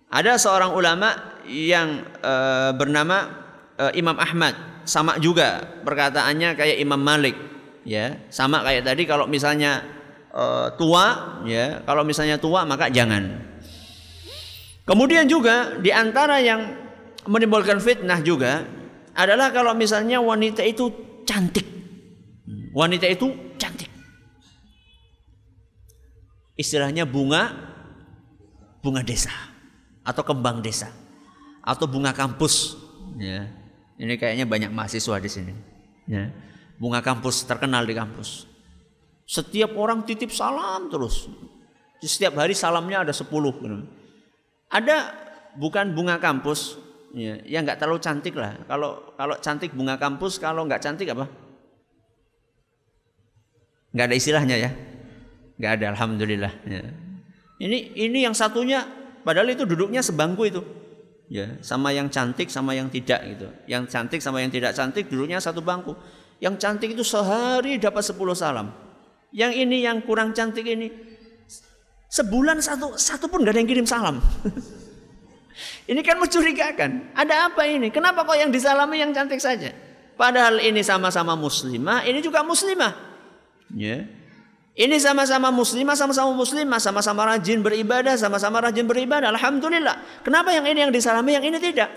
[0.09, 2.33] Ada seorang ulama yang e,
[2.73, 3.29] bernama
[3.77, 7.37] e, Imam Ahmad, sama juga perkataannya kayak Imam Malik,
[7.85, 8.17] ya.
[8.33, 9.85] Sama kayak tadi kalau misalnya
[10.33, 11.85] e, tua, ya.
[11.85, 13.37] Kalau misalnya tua maka jangan.
[14.89, 16.73] Kemudian juga di antara yang
[17.29, 18.65] menimbulkan fitnah juga
[19.13, 20.89] adalah kalau misalnya wanita itu
[21.21, 21.69] cantik.
[22.73, 23.29] Wanita itu
[23.61, 23.93] cantik.
[26.57, 27.53] Istilahnya bunga
[28.81, 29.48] bunga desa
[30.09, 30.89] atau kembang desa
[31.61, 32.73] atau bunga kampus
[33.21, 33.45] ya.
[33.99, 35.53] Ini kayaknya banyak mahasiswa di sini.
[36.07, 36.31] Ya.
[36.79, 38.47] Bunga kampus terkenal di kampus.
[39.27, 41.27] Setiap orang titip salam terus.
[41.99, 43.77] Setiap hari salamnya ada 10 gitu.
[44.71, 44.97] Ada
[45.59, 46.79] bukan bunga kampus
[47.11, 48.55] ya, yang nggak terlalu cantik lah.
[48.71, 51.27] Kalau kalau cantik bunga kampus, kalau nggak cantik apa?
[53.89, 54.69] nggak ada istilahnya ya
[55.59, 56.81] nggak ada alhamdulillah ya.
[57.59, 58.87] Ini ini yang satunya
[59.29, 60.65] padahal itu duduknya sebangku itu.
[61.29, 63.53] Ya, sama yang cantik sama yang tidak gitu.
[63.69, 65.93] Yang cantik sama yang tidak cantik duduknya satu bangku.
[66.41, 68.73] Yang cantik itu sehari dapat 10 salam.
[69.29, 70.89] Yang ini yang kurang cantik ini
[72.09, 74.17] sebulan satu satu pun gak ada yang kirim salam.
[75.91, 77.13] ini kan mencurigakan.
[77.13, 77.93] Ada apa ini?
[77.93, 79.69] Kenapa kok yang disalami yang cantik saja?
[80.17, 82.91] Padahal ini sama-sama muslimah, ini juga muslimah.
[83.77, 84.18] Ya.
[84.79, 89.27] Ini sama-sama muslimah, sama-sama muslimah, sama-sama rajin beribadah, sama-sama rajin beribadah.
[89.35, 90.23] Alhamdulillah.
[90.23, 91.91] Kenapa yang ini yang disalami, yang ini tidak?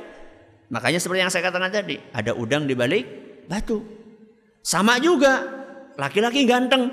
[0.67, 3.07] Makanya seperti yang saya katakan tadi, ada udang di balik
[3.47, 3.87] batu.
[4.67, 5.47] Sama juga,
[5.95, 6.91] laki-laki ganteng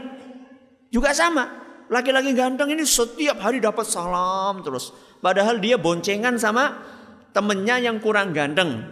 [0.93, 1.57] juga sama.
[1.89, 4.93] Laki-laki ganteng ini setiap hari dapat salam terus.
[5.25, 6.85] Padahal dia boncengan sama
[7.33, 8.85] temennya yang kurang ganteng.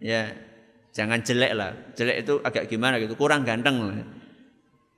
[0.00, 0.32] Ya,
[0.96, 1.76] jangan jelek lah.
[2.00, 4.19] Jelek itu agak gimana gitu, kurang ganteng lah.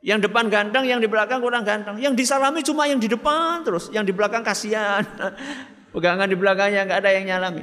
[0.03, 1.95] Yang depan ganteng, yang di belakang kurang ganteng.
[2.03, 5.07] Yang disalami cuma yang di depan terus, yang di belakang kasihan.
[5.95, 7.63] Pegangan di belakangnya nggak ada yang nyalami.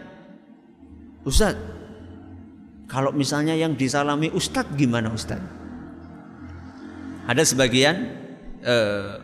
[1.28, 1.60] Ustaz,
[2.88, 5.60] kalau misalnya yang disalami Ustadz gimana Ustadz?
[7.28, 7.95] Ada sebagian
[8.63, 9.19] uh,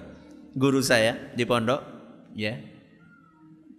[0.52, 1.82] guru saya di pondok,
[2.36, 2.60] ya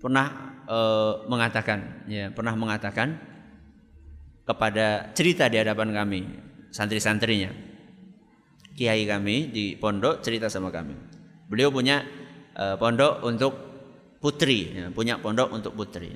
[0.00, 3.20] pernah uh, mengatakan, ya pernah mengatakan
[4.48, 6.20] kepada cerita di hadapan kami
[6.70, 7.65] santri-santrinya
[8.76, 10.92] kiai kami di pondok cerita sama kami.
[11.48, 12.04] Beliau punya
[12.54, 13.52] uh, pondok untuk
[14.20, 16.12] putri, ya, punya pondok untuk putri.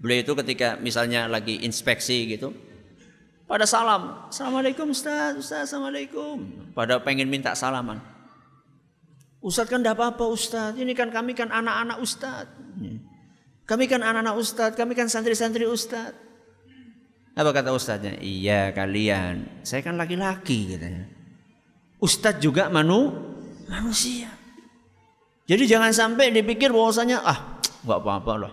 [0.00, 2.52] Beliau itu ketika misalnya lagi inspeksi gitu,
[3.46, 6.66] pada salam, assalamualaikum Ustaz, Ustaz, assalamualaikum.
[6.74, 8.02] Pada pengen minta salaman.
[9.38, 12.50] Ustaz kan tidak apa-apa Ustaz, ini kan kami kan anak-anak Ustaz.
[13.66, 16.14] Kami kan anak-anak Ustaz, kami kan santri-santri Ustaz.
[17.36, 18.16] Apa kata Ustaznya?
[18.18, 21.15] Iya kalian, saya kan laki-laki katanya.
[21.96, 23.12] Ustadz juga manu,
[23.66, 24.28] manusia.
[25.46, 27.38] Jadi jangan sampai dipikir bahwasanya ah
[27.86, 28.52] nggak apa-apa loh.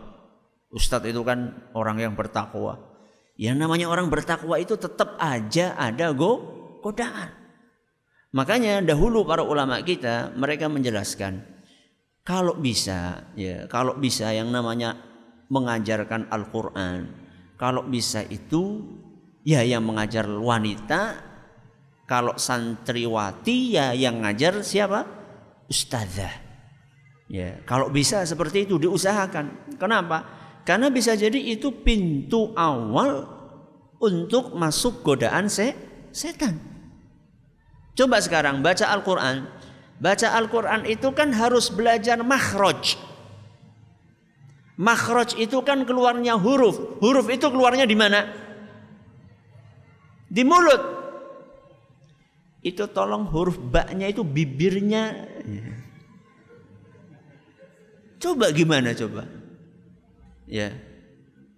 [0.73, 2.79] Ustadz itu kan orang yang bertakwa.
[3.33, 6.41] Yang namanya orang bertakwa itu tetap aja ada go
[6.85, 7.33] godaan.
[8.33, 11.45] Makanya dahulu para ulama kita mereka menjelaskan
[12.25, 14.97] kalau bisa ya kalau bisa yang namanya
[15.51, 17.11] mengajarkan Al-Qur'an
[17.59, 18.81] kalau bisa itu
[19.45, 21.32] ya yang mengajar wanita
[22.03, 25.07] kalau santriwati ya yang ngajar siapa?
[25.71, 26.43] Ustazah.
[27.31, 29.75] Ya, kalau bisa seperti itu diusahakan.
[29.79, 30.27] Kenapa?
[30.67, 33.25] Karena bisa jadi itu pintu awal
[34.03, 35.73] untuk masuk godaan se
[36.11, 36.59] setan.
[37.95, 39.47] Coba sekarang baca Al-Qur'an.
[39.97, 42.99] Baca Al-Qur'an itu kan harus belajar makhraj.
[44.75, 46.99] Makhraj itu kan keluarnya huruf.
[46.99, 48.25] Huruf itu keluarnya di mana?
[50.27, 51.02] Di mulut
[52.63, 55.27] itu tolong huruf baknya itu bibirnya.
[58.23, 59.27] Coba gimana coba?
[60.47, 60.71] Ya.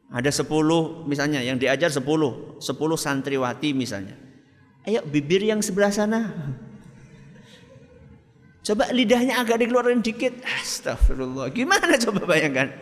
[0.10, 2.58] Ada sepuluh misalnya yang diajar sepuluh.
[2.58, 4.18] Sepuluh santriwati misalnya.
[4.86, 6.34] Ayo bibir yang sebelah sana.
[8.66, 10.42] Coba lidahnya agak dikeluarin dikit.
[10.42, 11.54] Astagfirullah.
[11.54, 12.74] Gimana coba bayangkan?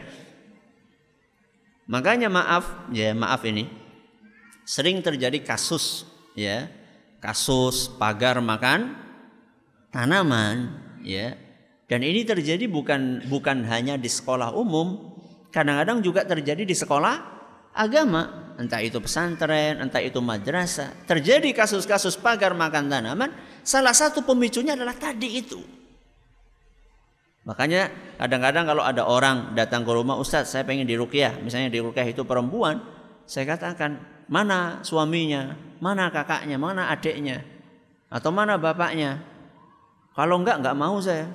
[1.92, 3.68] Makanya maaf ya maaf ini.
[4.64, 6.08] Sering terjadi kasus
[6.40, 6.72] ya
[7.24, 9.00] kasus pagar makan
[9.96, 10.76] tanaman
[11.08, 11.40] ya.
[11.88, 15.16] Dan ini terjadi bukan bukan hanya di sekolah umum
[15.56, 17.16] kadang-kadang juga terjadi di sekolah
[17.72, 18.52] agama.
[18.60, 21.08] Entah itu pesantren entah itu madrasah.
[21.08, 23.32] Terjadi kasus-kasus pagar makan tanaman
[23.64, 25.64] salah satu pemicunya adalah tadi itu.
[27.48, 32.24] Makanya kadang-kadang kalau ada orang datang ke rumah Ustadz saya pengen dirukyah misalnya dirukyah itu
[32.24, 32.80] perempuan
[33.28, 37.44] saya katakan mana suaminya, mana kakaknya, mana adiknya,
[38.08, 39.20] atau mana bapaknya.
[40.16, 41.28] Kalau enggak, enggak mau saya.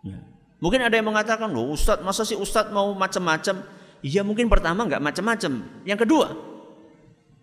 [0.00, 0.16] Ya.
[0.64, 3.60] Mungkin ada yang mengatakan, loh Ustadz, masa sih Ustadz mau macam-macam?
[4.00, 5.84] Iya mungkin pertama enggak macam-macam.
[5.84, 6.32] Yang kedua,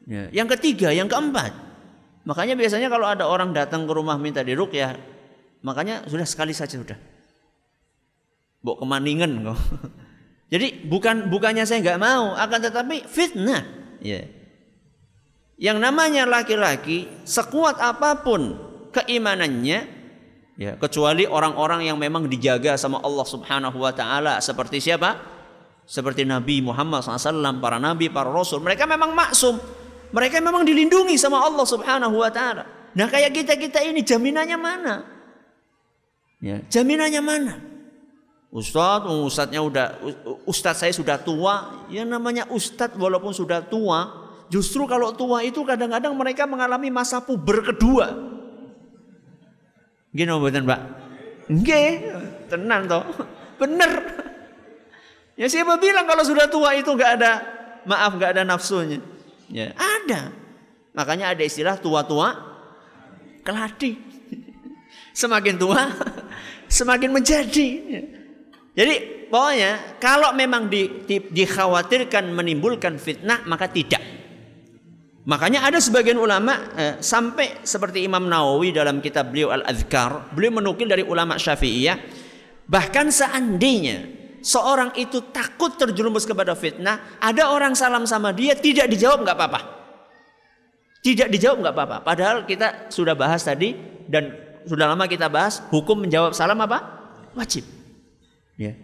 [0.10, 0.34] ya.
[0.34, 1.54] yang ketiga, yang keempat.
[2.26, 4.98] Makanya biasanya kalau ada orang datang ke rumah minta ya,
[5.62, 6.98] makanya sudah sekali saja sudah.
[8.64, 9.60] Bok kemaningan kok.
[10.54, 13.62] Jadi bukan bukannya saya nggak mau, akan tetapi fitnah.
[14.00, 14.43] Ya.
[15.64, 18.60] Yang namanya laki-laki sekuat apa pun
[18.92, 19.80] keimanannya
[20.60, 25.24] ya kecuali orang-orang yang memang dijaga sama Allah Subhanahu wa taala seperti siapa?
[25.88, 28.64] Seperti Nabi Muhammad SAW, para nabi, para rasul.
[28.64, 29.60] Mereka memang maksum.
[30.16, 32.64] Mereka memang dilindungi sama Allah Subhanahu wa taala.
[32.96, 34.96] Nah, kayak kita-kita ini jaminannya mana?
[36.40, 37.54] Ya, jaminannya mana?
[38.54, 39.88] Ustadz, ustadznya udah,
[40.48, 41.88] ustadz saya sudah tua.
[41.92, 44.23] Ya namanya ustadz walaupun sudah tua,
[44.54, 48.14] justru kalau tua itu kadang-kadang mereka mengalami masa puber kedua.
[50.14, 50.82] Gini buatan Pak?
[51.50, 51.82] Oke,
[52.54, 53.02] tenan toh.
[53.58, 53.92] Bener.
[55.34, 57.32] Ya siapa bilang kalau sudah tua itu nggak ada
[57.90, 59.02] maaf nggak ada nafsunya?
[59.50, 60.30] Ya ada.
[60.94, 62.38] Makanya ada istilah tua-tua
[63.42, 63.98] keladi.
[65.18, 65.82] Semakin tua
[66.70, 67.70] semakin menjadi.
[68.78, 68.96] Jadi
[69.34, 74.03] pokoknya kalau memang di, di, dikhawatirkan menimbulkan fitnah maka tidak.
[75.24, 80.84] Makanya ada sebagian ulama eh, sampai seperti Imam Nawawi dalam kitab beliau Al-Adhkar, beliau menukil
[80.84, 81.96] dari ulama Syafi'iyah,
[82.68, 84.04] bahkan seandainya
[84.44, 89.62] seorang itu takut terjerumus kepada fitnah, ada orang salam sama dia tidak dijawab nggak apa-apa.
[91.00, 91.98] Tidak dijawab nggak apa-apa.
[92.04, 93.76] Padahal kita sudah bahas tadi
[94.12, 94.36] dan
[94.68, 96.84] sudah lama kita bahas hukum menjawab salam apa?
[97.32, 97.64] Wajib.
[98.60, 98.76] Ya.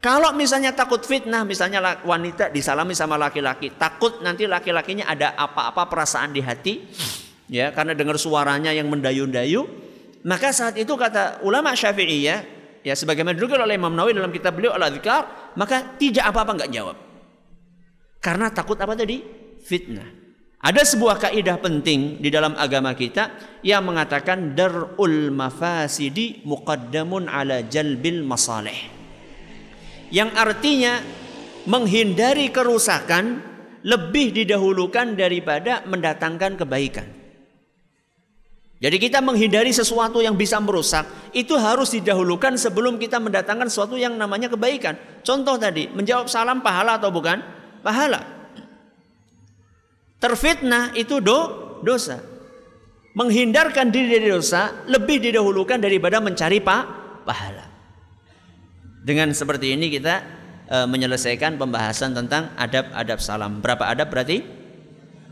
[0.00, 6.32] Kalau misalnya takut fitnah, misalnya wanita disalami sama laki-laki, takut nanti laki-lakinya ada apa-apa perasaan
[6.32, 6.88] di hati,
[7.52, 9.68] ya karena dengar suaranya yang mendayu-dayu,
[10.24, 12.38] maka saat itu kata ulama Syafi'iyah,
[12.80, 16.96] ya sebagaimana dulu oleh Imam Nawawi dalam kitab beliau Al-Adzkar, maka tidak apa-apa nggak jawab.
[18.24, 19.20] Karena takut apa tadi?
[19.60, 20.16] Fitnah.
[20.64, 28.24] Ada sebuah kaidah penting di dalam agama kita yang mengatakan darul mafasidi muqaddamun ala jalbil
[28.24, 28.99] masalih
[30.10, 31.00] yang artinya
[31.66, 33.42] menghindari kerusakan
[33.86, 37.08] lebih didahulukan daripada mendatangkan kebaikan.
[38.80, 41.04] Jadi kita menghindari sesuatu yang bisa merusak
[41.36, 44.96] itu harus didahulukan sebelum kita mendatangkan sesuatu yang namanya kebaikan.
[45.20, 47.44] Contoh tadi, menjawab salam pahala atau bukan?
[47.84, 48.24] Pahala.
[50.16, 51.38] Terfitnah itu do,
[51.84, 52.24] dosa.
[53.12, 56.88] Menghindarkan diri dari dosa lebih didahulukan daripada mencari pa,
[57.28, 57.69] pahala.
[59.00, 60.20] Dengan seperti ini kita
[60.68, 63.64] e, menyelesaikan pembahasan tentang adab-adab salam.
[63.64, 64.44] Berapa adab berarti?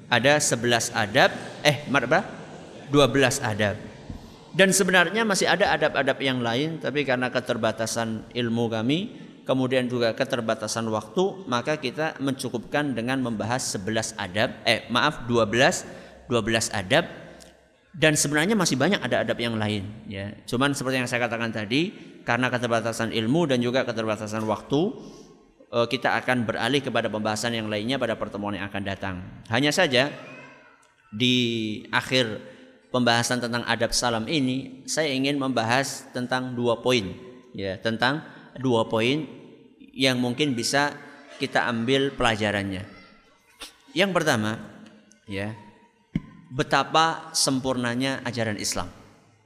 [0.09, 2.25] Ada 11 adab, eh berapa?
[2.89, 3.77] 12 adab.
[4.57, 8.99] Dan sebenarnya masih ada adab-adab yang lain, tapi karena keterbatasan ilmu kami,
[9.45, 16.73] kemudian juga keterbatasan waktu, maka kita mencukupkan dengan membahas 11 adab, eh maaf 12 12
[16.77, 17.09] adab
[17.97, 20.31] dan sebenarnya masih banyak ada adab yang lain ya.
[20.45, 21.91] Cuman seperti yang saya katakan tadi,
[22.29, 24.93] karena keterbatasan ilmu dan juga keterbatasan waktu
[25.73, 29.25] eh, kita akan beralih kepada pembahasan yang lainnya pada pertemuan yang akan datang.
[29.49, 30.13] Hanya saja
[31.09, 31.37] di
[31.89, 32.37] akhir
[32.93, 37.17] pembahasan tentang adab salam ini saya ingin membahas tentang dua poin
[37.57, 38.21] ya, tentang
[38.61, 39.25] dua poin
[39.97, 40.93] yang mungkin bisa
[41.41, 42.85] kita ambil pelajarannya.
[43.97, 44.61] Yang pertama
[45.25, 45.57] ya,
[46.53, 48.93] betapa sempurnanya ajaran Islam.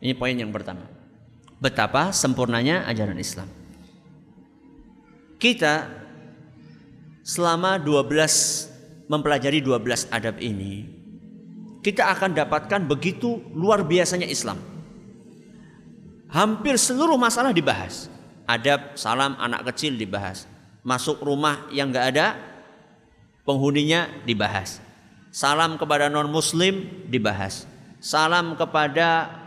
[0.03, 0.92] Ini poin yang pertama
[1.63, 3.47] betapa sempurnanya ajaran Islam.
[5.39, 5.87] Kita
[7.23, 10.91] selama 12 mempelajari 12 adab ini,
[11.87, 14.59] kita akan dapatkan begitu luar biasanya Islam.
[16.35, 18.11] Hampir seluruh masalah dibahas.
[18.43, 20.51] Adab salam anak kecil dibahas.
[20.83, 22.27] Masuk rumah yang enggak ada
[23.47, 24.83] penghuninya dibahas.
[25.31, 27.71] Salam kepada non muslim dibahas.
[28.03, 29.42] Salam kepada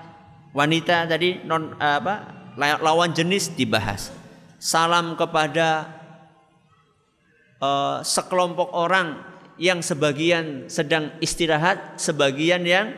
[0.55, 4.15] wanita tadi non apa lawan jenis dibahas.
[4.55, 5.91] Salam kepada
[7.59, 9.19] uh, sekelompok orang
[9.59, 12.95] yang sebagian sedang istirahat, sebagian yang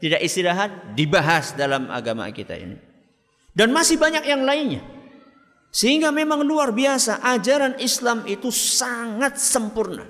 [0.00, 2.80] tidak istirahat dibahas dalam agama kita ini.
[3.54, 4.82] Dan masih banyak yang lainnya.
[5.70, 10.06] Sehingga memang luar biasa ajaran Islam itu sangat sempurna.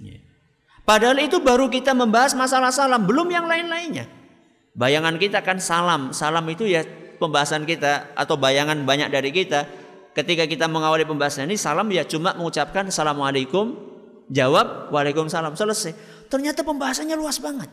[0.00, 0.20] Ya.
[0.84, 4.23] Padahal itu baru kita membahas masalah salam, belum yang lain-lainnya.
[4.74, 6.10] Bayangan kita kan salam.
[6.10, 6.82] Salam itu ya
[7.22, 9.70] pembahasan kita atau bayangan banyak dari kita.
[10.14, 13.74] Ketika kita mengawali pembahasan ini salam ya cuma mengucapkan assalamualaikum,
[14.30, 15.94] jawab waalaikumsalam selesai.
[16.26, 17.70] Ternyata pembahasannya luas banget.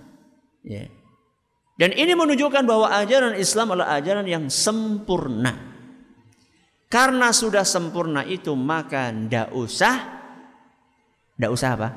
[0.62, 0.90] Ya.
[1.82, 5.74] Dan ini menunjukkan bahwa ajaran Islam adalah ajaran yang sempurna.
[6.86, 9.96] Karena sudah sempurna itu maka ndak usah
[11.40, 11.90] ndak usah apa?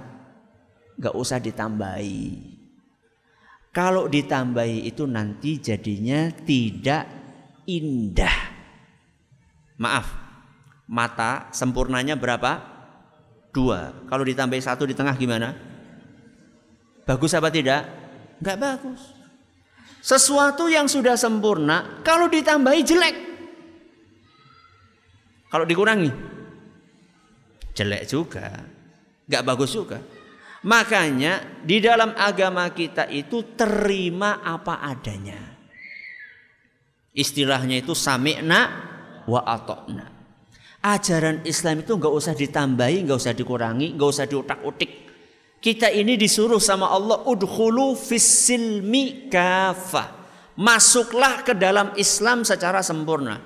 [0.97, 2.54] Nggak usah ditambahi.
[3.75, 7.11] Kalau ditambahi itu nanti jadinya tidak
[7.67, 8.55] indah.
[9.83, 10.07] Maaf,
[10.87, 12.63] mata sempurnanya berapa?
[13.51, 14.07] Dua.
[14.07, 15.59] Kalau ditambahi satu di tengah gimana?
[17.03, 17.83] Bagus apa tidak?
[18.39, 19.11] Enggak bagus.
[19.99, 23.17] Sesuatu yang sudah sempurna, kalau ditambahi jelek.
[25.51, 26.15] Kalau dikurangi,
[27.75, 28.55] jelek juga.
[29.27, 29.99] Enggak bagus juga.
[30.65, 35.37] Makanya di dalam agama kita itu terima apa adanya.
[37.13, 38.61] Istilahnya itu sami'na
[39.29, 40.09] wa atokna.
[40.85, 44.93] Ajaran Islam itu nggak usah ditambahi, nggak usah dikurangi, nggak usah diutak-utik.
[45.61, 50.25] Kita ini disuruh sama Allah udhulu fisilmi kafa.
[50.61, 53.41] Masuklah ke dalam Islam secara sempurna.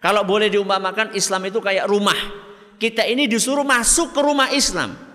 [0.00, 2.16] Kalau boleh diumpamakan Islam itu kayak rumah.
[2.76, 5.05] Kita ini disuruh masuk ke rumah Islam.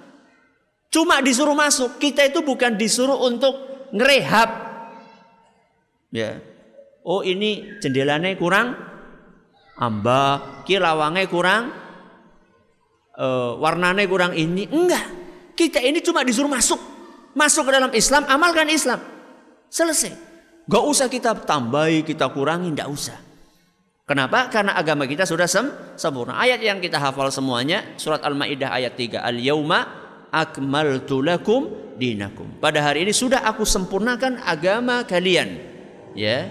[0.91, 3.55] Cuma disuruh masuk, kita itu bukan disuruh untuk
[3.95, 4.49] ngerehab.
[6.11, 6.43] Ya.
[7.07, 8.75] Oh ini jendelanya kurang
[9.79, 11.71] amba, kilawangnya kurang
[13.15, 14.67] uh, warnanya kurang ini.
[14.67, 15.07] Enggak.
[15.55, 16.77] Kita ini cuma disuruh masuk.
[17.31, 18.99] Masuk ke dalam Islam, amalkan Islam.
[19.71, 20.11] Selesai.
[20.67, 23.15] Gak usah kita tambahi, kita kurangi, enggak usah.
[24.03, 24.51] Kenapa?
[24.51, 26.35] Karena agama kita sudah sem sempurna.
[26.35, 29.23] Ayat yang kita hafal semuanya surat Al-Maidah ayat 3.
[29.23, 30.00] Al-yauma
[30.31, 31.69] akmaltu lakum
[31.99, 32.47] dinakum.
[32.57, 35.59] Pada hari ini sudah aku sempurnakan agama kalian.
[36.17, 36.49] Ya.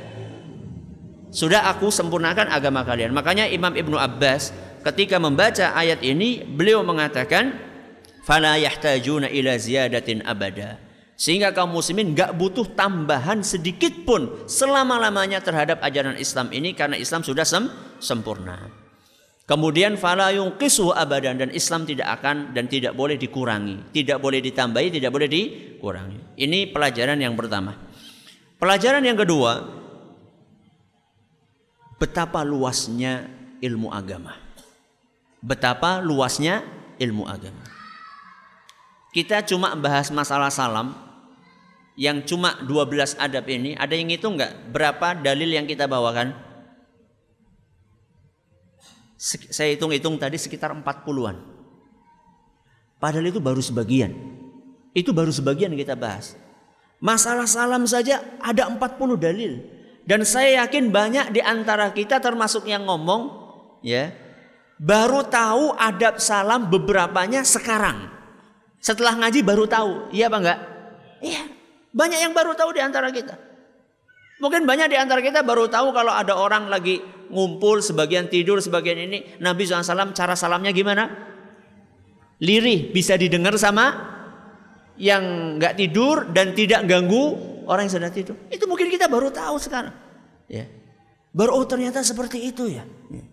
[1.33, 3.11] Sudah aku sempurnakan agama kalian.
[3.17, 4.55] Makanya Imam Ibnu Abbas
[4.87, 7.57] ketika membaca ayat ini beliau mengatakan
[8.23, 15.85] fala yahtajuna ila ziyadatin abada sehingga kaum muslimin gak butuh tambahan sedikit pun selama-lamanya terhadap
[15.85, 17.69] ajaran Islam ini karena Islam sudah sem
[18.01, 18.80] sempurna.
[19.51, 24.95] Kemudian fala yunqisu abadan dan Islam tidak akan dan tidak boleh dikurangi, tidak boleh ditambahi,
[24.95, 26.39] tidak boleh dikurangi.
[26.39, 27.75] Ini pelajaran yang pertama.
[28.63, 29.67] Pelajaran yang kedua,
[31.99, 33.27] betapa luasnya
[33.59, 34.39] ilmu agama.
[35.43, 36.63] Betapa luasnya
[37.03, 37.67] ilmu agama.
[39.11, 40.95] Kita cuma bahas masalah salam,
[41.99, 46.50] yang cuma 12 adab ini ada yang ngitung nggak berapa dalil yang kita bawakan?
[49.21, 51.37] Saya hitung-hitung tadi sekitar 40-an.
[52.97, 54.17] Padahal itu baru sebagian.
[54.97, 56.41] Itu baru sebagian yang kita bahas.
[57.05, 58.81] Masalah salam saja ada 40
[59.21, 59.61] dalil.
[60.09, 63.29] Dan saya yakin banyak di antara kita termasuk yang ngomong
[63.85, 64.09] ya
[64.81, 68.09] baru tahu adab salam beberapanya sekarang.
[68.81, 70.09] Setelah ngaji baru tahu.
[70.17, 70.61] Iya apa enggak?
[71.21, 71.43] Iya.
[71.93, 73.37] Banyak yang baru tahu di antara kita.
[74.41, 78.97] Mungkin banyak di antara kita baru tahu kalau ada orang lagi ngumpul, sebagian tidur, sebagian
[78.97, 79.39] ini.
[79.39, 81.07] Nabi SAW cara salamnya gimana?
[82.41, 84.17] Lirih, bisa didengar sama
[84.97, 87.37] yang nggak tidur dan tidak ganggu
[87.69, 88.37] orang yang sedang tidur.
[88.49, 89.93] Itu mungkin kita baru tahu sekarang.
[90.49, 90.67] Ya.
[91.31, 92.83] Baru oh ternyata seperti itu ya.
[93.13, 93.25] ya.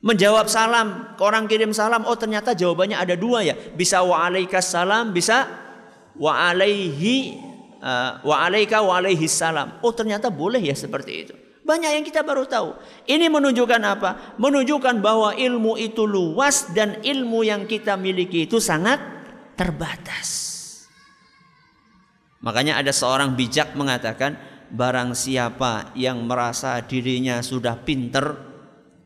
[0.00, 3.58] Menjawab salam, orang kirim salam, oh ternyata jawabannya ada dua ya.
[3.58, 5.50] Bisa wa alaikas salam, bisa
[6.14, 6.54] wa
[7.86, 9.78] Eh, wa alaika wa alaihi salam.
[9.78, 11.34] Oh ternyata boleh ya seperti itu.
[11.62, 12.74] Banyak yang kita baru tahu.
[13.06, 14.34] Ini menunjukkan apa?
[14.42, 18.98] Menunjukkan bahwa ilmu itu luas dan ilmu yang kita miliki itu sangat
[19.54, 20.34] terbatas.
[22.42, 24.38] Makanya ada seorang bijak mengatakan,
[24.70, 28.34] barang siapa yang merasa dirinya sudah pinter,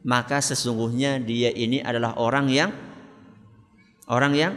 [0.05, 2.73] maka sesungguhnya dia ini adalah orang yang
[4.09, 4.53] orang yang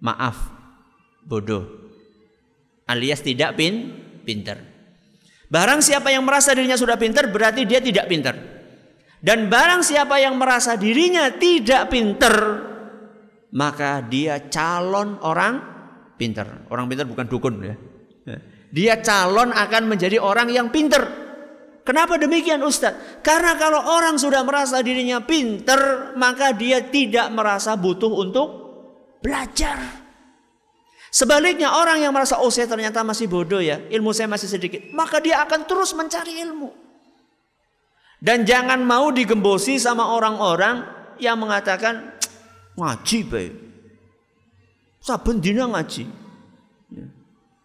[0.00, 0.52] maaf
[1.24, 1.87] bodoh
[2.88, 3.92] alias tidak pin
[4.24, 4.58] pinter.
[5.48, 8.34] Barang siapa yang merasa dirinya sudah pinter berarti dia tidak pinter.
[9.18, 12.34] Dan barang siapa yang merasa dirinya tidak pinter
[13.52, 15.54] maka dia calon orang
[16.20, 16.68] pinter.
[16.68, 17.76] Orang pinter bukan dukun ya.
[18.68, 21.28] Dia calon akan menjadi orang yang pinter.
[21.88, 23.24] Kenapa demikian Ustaz?
[23.24, 28.48] Karena kalau orang sudah merasa dirinya pinter, maka dia tidak merasa butuh untuk
[29.24, 30.07] belajar.
[31.08, 35.18] Sebaliknya orang yang merasa oh saya ternyata masih bodoh ya, ilmu saya masih sedikit, maka
[35.24, 36.68] dia akan terus mencari ilmu.
[38.18, 40.84] Dan jangan mau digembosi sama orang-orang
[41.22, 42.12] yang mengatakan
[42.74, 43.54] ngaji baik.
[44.98, 46.04] Saben dina ngaji.
[46.92, 47.06] Ya.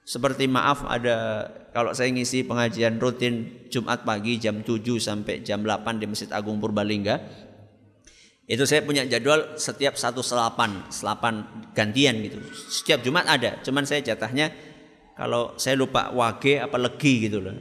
[0.05, 5.97] Seperti maaf ada kalau saya ngisi pengajian rutin Jumat pagi jam 7 sampai jam 8
[5.97, 7.17] di Masjid Agung Purbalingga
[8.43, 12.43] itu saya punya jadwal setiap satu selapan, selapan gantian gitu.
[12.67, 14.51] Setiap Jumat ada, cuman saya jatahnya
[15.15, 17.55] kalau saya lupa wage apa legi gitu loh.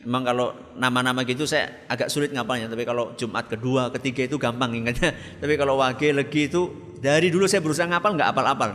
[0.00, 4.72] Emang kalau nama-nama gitu saya agak sulit ngapalnya, tapi kalau Jumat kedua, ketiga itu gampang
[4.72, 5.12] ingatnya.
[5.42, 8.70] Tapi kalau wage, legi itu dari dulu saya berusaha ngapal nggak apal-apal.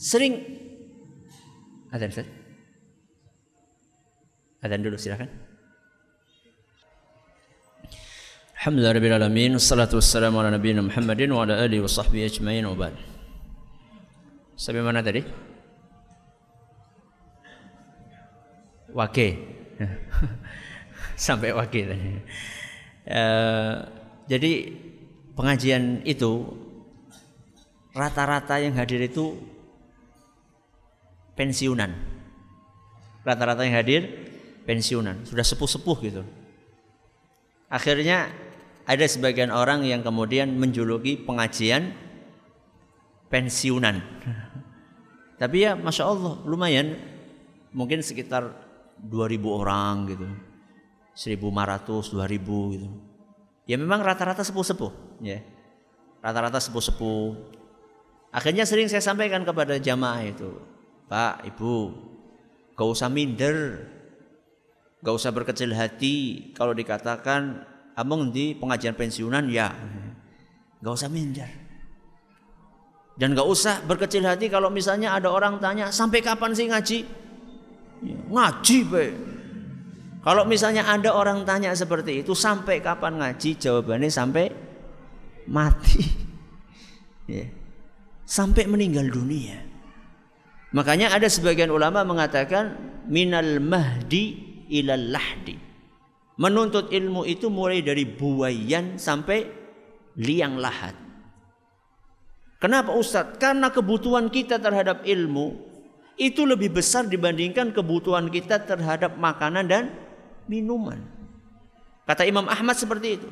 [0.00, 0.40] Sering
[1.92, 2.24] ada Ustaz?
[4.62, 5.49] Dulu silakan.
[8.60, 12.76] Alhamdulillah Rabbil Alamin Wassalatu wassalamu ala nabiyina Muhammadin Wa ala alihi wa sahbihi ajmain wa
[12.76, 12.92] ba'd.
[14.60, 15.24] Sampai mana tadi?
[18.92, 19.28] Wake
[21.24, 22.20] Sampai wake tadi.
[23.08, 23.80] Uh,
[24.28, 24.76] Jadi
[25.32, 26.52] pengajian itu
[27.96, 29.40] Rata-rata yang hadir itu
[31.32, 31.96] Pensiunan.
[33.24, 34.04] Rata-rata yang hadir
[34.68, 35.24] Pensiunan.
[35.24, 36.28] Sudah sepuh-sepuh gitu.
[37.72, 38.49] Akhirnya
[38.90, 41.94] ada sebagian orang yang kemudian menjuluki pengajian
[43.30, 44.02] pensiunan.
[45.38, 46.98] Tapi ya Masya Allah lumayan
[47.70, 48.50] mungkin sekitar
[48.98, 50.26] 2000 orang gitu.
[51.14, 52.88] 1500, 2000 gitu.
[53.70, 55.38] Ya memang rata-rata sepuh-sepuh, ya.
[56.18, 57.54] Rata-rata sepuh-sepuh.
[58.34, 60.50] Akhirnya sering saya sampaikan kepada jamaah itu,
[61.06, 61.74] Pak, Ibu,
[62.74, 63.86] gak usah minder,
[65.02, 69.72] gak usah berkecil hati kalau dikatakan abang di pengajian pensiunan ya,
[70.80, 71.48] gak usah minder.
[73.20, 76.98] Dan gak usah berkecil hati kalau misalnya ada orang tanya sampai kapan sih ngaji?
[78.00, 79.10] Ya, ngaji, Pak.
[80.20, 83.56] Kalau misalnya ada orang tanya seperti itu, sampai kapan ngaji?
[83.56, 84.46] Jawabannya sampai
[85.48, 86.00] mati.
[87.30, 87.46] Ya.
[88.26, 89.54] Sampai meninggal dunia.
[90.74, 92.74] Makanya ada sebagian ulama mengatakan
[93.06, 94.34] minal mahdi
[94.66, 95.54] ilal lahdi.
[96.40, 99.44] Menuntut ilmu itu mulai dari buayan sampai
[100.16, 100.96] liang lahat.
[102.56, 103.36] Kenapa Ustadz?
[103.36, 105.60] Karena kebutuhan kita terhadap ilmu
[106.16, 109.92] itu lebih besar dibandingkan kebutuhan kita terhadap makanan dan
[110.48, 111.00] minuman.
[112.08, 113.28] Kata Imam Ahmad seperti itu.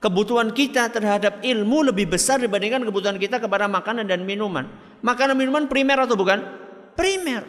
[0.00, 4.68] Kebutuhan kita terhadap ilmu lebih besar dibandingkan kebutuhan kita kepada makanan dan minuman.
[5.00, 6.40] Makanan minuman primer atau bukan?
[6.96, 7.44] Primer.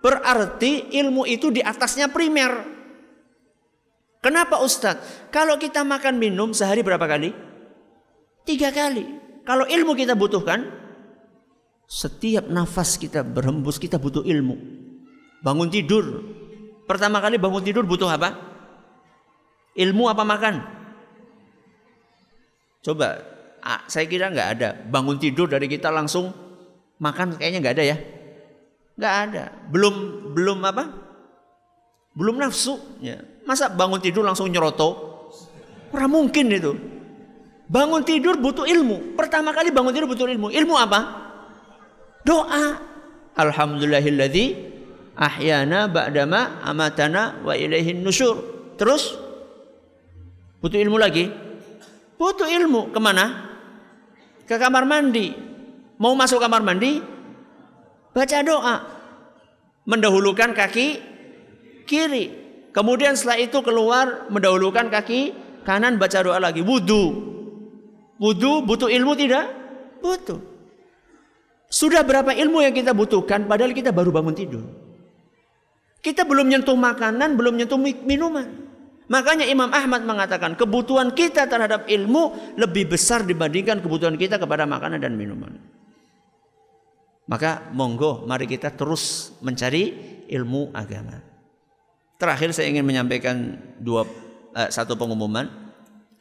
[0.00, 2.77] Berarti ilmu itu di atasnya primer.
[4.18, 5.30] Kenapa Ustadz?
[5.30, 7.30] Kalau kita makan minum sehari berapa kali?
[8.42, 9.06] Tiga kali.
[9.46, 10.66] Kalau ilmu kita butuhkan,
[11.86, 14.58] setiap nafas kita berhembus kita butuh ilmu.
[15.40, 16.04] Bangun tidur,
[16.88, 18.32] Pertama kali bangun tidur butuh apa?
[19.76, 20.54] Ilmu apa makan?
[22.80, 23.20] Coba,
[23.84, 24.68] saya kira nggak ada.
[24.88, 26.32] Bangun tidur dari kita langsung
[26.96, 27.96] makan kayaknya nggak ada ya.
[28.96, 29.44] Nggak ada.
[29.68, 29.94] Belum
[30.32, 30.84] belum apa?
[32.16, 32.80] Belum nafsu.
[33.04, 33.20] Ya.
[33.48, 34.92] Masa bangun tidur langsung nyeroto?
[35.88, 36.76] Ora mungkin itu.
[37.64, 39.16] Bangun tidur butuh ilmu.
[39.16, 40.52] Pertama kali bangun tidur butuh ilmu.
[40.52, 41.00] Ilmu apa?
[42.28, 42.76] Doa.
[43.32, 44.44] Alhamdulillahilladzi
[45.16, 48.36] ahyana ba'dama amatana wa ilaihin nusyur.
[48.76, 49.16] Terus
[50.60, 51.32] butuh ilmu lagi?
[52.20, 53.48] Butuh ilmu ke mana?
[54.44, 55.32] Ke kamar mandi.
[55.96, 57.00] Mau masuk kamar mandi?
[58.12, 58.76] Baca doa.
[59.88, 61.00] Mendahulukan kaki
[61.88, 62.37] kiri.
[62.78, 65.34] Kemudian setelah itu keluar mendahulukan kaki
[65.66, 66.62] kanan baca doa lagi.
[66.62, 67.10] Wudhu.
[68.22, 69.50] Wudhu butuh ilmu tidak?
[69.98, 70.38] Butuh.
[71.66, 74.62] Sudah berapa ilmu yang kita butuhkan padahal kita baru bangun tidur.
[75.98, 78.46] Kita belum nyentuh makanan, belum nyentuh minuman.
[79.10, 85.02] Makanya Imam Ahmad mengatakan kebutuhan kita terhadap ilmu lebih besar dibandingkan kebutuhan kita kepada makanan
[85.02, 85.58] dan minuman.
[87.26, 89.98] Maka monggo mari kita terus mencari
[90.30, 91.27] ilmu agama.
[92.18, 94.02] Terakhir saya ingin menyampaikan dua
[94.52, 95.46] uh, satu pengumuman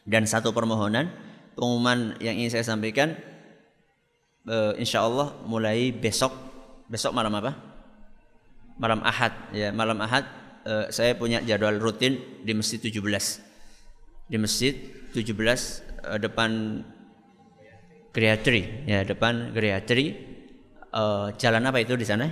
[0.05, 1.09] dan satu permohonan.
[1.57, 3.17] Pengumuman yang ingin saya sampaikan
[4.45, 6.31] uh, insya Allah mulai besok.
[6.87, 7.67] Besok malam apa?
[8.77, 10.23] malam Ahad ya malam Ahad
[10.63, 13.01] uh, saya punya jadwal rutin di masjid 17
[14.29, 14.73] di masjid
[15.13, 15.57] 17 uh,
[16.13, 16.49] eh, depan
[18.13, 20.13] Geriatri ya depan Geriatri
[20.93, 22.29] uh, jalan apa itu di sana?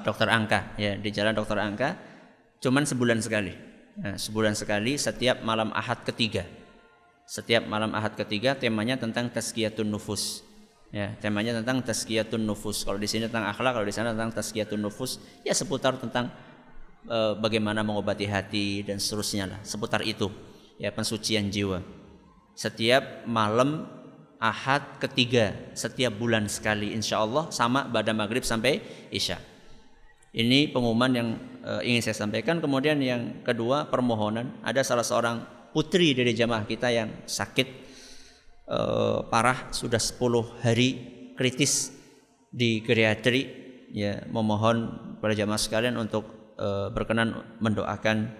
[0.00, 1.88] Dokter Angka ya di jalan Dokter Angka
[2.60, 3.56] cuman sebulan sekali
[3.98, 6.44] nah, sebulan sekali setiap malam Ahad ketiga
[7.24, 10.46] setiap malam Ahad ketiga temanya tentang tazkiyatun nufus
[10.90, 12.82] Ya, temanya tentang tazkiyatun nufus.
[12.82, 16.34] Kalau di sini tentang akhlak, kalau di sana tentang tazkiyatun nufus, ya seputar tentang
[17.06, 20.26] e, bagaimana mengobati hati dan seterusnya lah, seputar itu.
[20.82, 21.78] Ya, pensucian jiwa.
[22.58, 23.86] Setiap malam
[24.40, 28.80] Ahad ketiga setiap bulan sekali insya Allah sama pada maghrib sampai
[29.12, 29.36] isya.
[30.32, 31.28] Ini pengumuman yang
[31.60, 32.58] e, ingin saya sampaikan.
[32.58, 37.68] Kemudian yang kedua permohonan ada salah seorang putri dari jamaah kita yang sakit
[38.70, 40.90] uh, parah sudah 10 hari
[41.34, 41.94] kritis
[42.50, 43.46] di geriatri
[43.94, 48.34] ya memohon pada jamaah sekalian untuk uh, berkenan mendoakan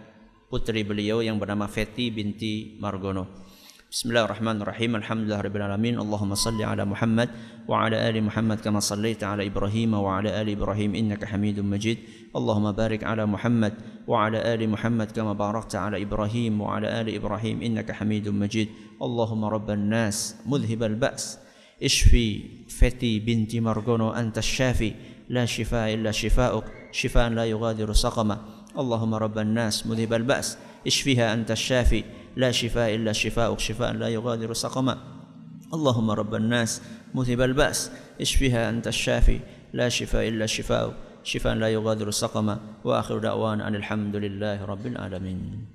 [0.50, 3.49] putri beliau yang bernama Feti binti Margono.
[3.90, 7.28] بسم الله الرحمن الرحيم الحمد لله رب العالمين اللهم صل على محمد
[7.68, 11.98] وعلى آل محمد كما صليت على إبراهيم وعلى آل إبراهيم إنك حميد مجيد
[12.36, 13.74] اللهم بارك على محمد
[14.06, 18.68] وعلى آل محمد كما باركت على إبراهيم وعلى آل إبراهيم إنك حميد مجيد
[19.02, 21.38] اللهم رب الناس مذهب البأس
[21.82, 24.94] اشفي فتي بنت مرجونو أنت الشافي
[25.28, 28.38] لا شفاء إلا شفاؤك شفاء لا يغادر سقما
[28.78, 32.04] اللهم رب الناس مذهب البأس اشفيها أنت الشافي
[32.35, 34.97] لا شفاء إلا شفاءك شفاء لا يغادر سقما
[35.73, 36.81] اللهم رب الناس
[37.15, 39.39] مذهب البأس اشفها أنت الشافي
[39.73, 45.73] لا شفاء إلا شفاءك شفاء لا يغادر سقما وآخر دعوانا أن الحمد لله رب العالمين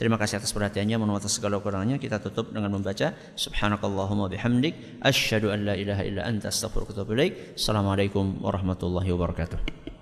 [0.00, 2.00] Terima kasih atas perhatiannya, mohon atas segala kurangnya.
[2.00, 7.20] Kita tutup dengan membaca Subhanakallahumma bihamdik asyhadu an la ilaha illa anta astaghfiruka wa atubu
[7.20, 7.52] ilaik.
[7.52, 9.93] Assalamualaikum warahmatullahi wabarakatuh.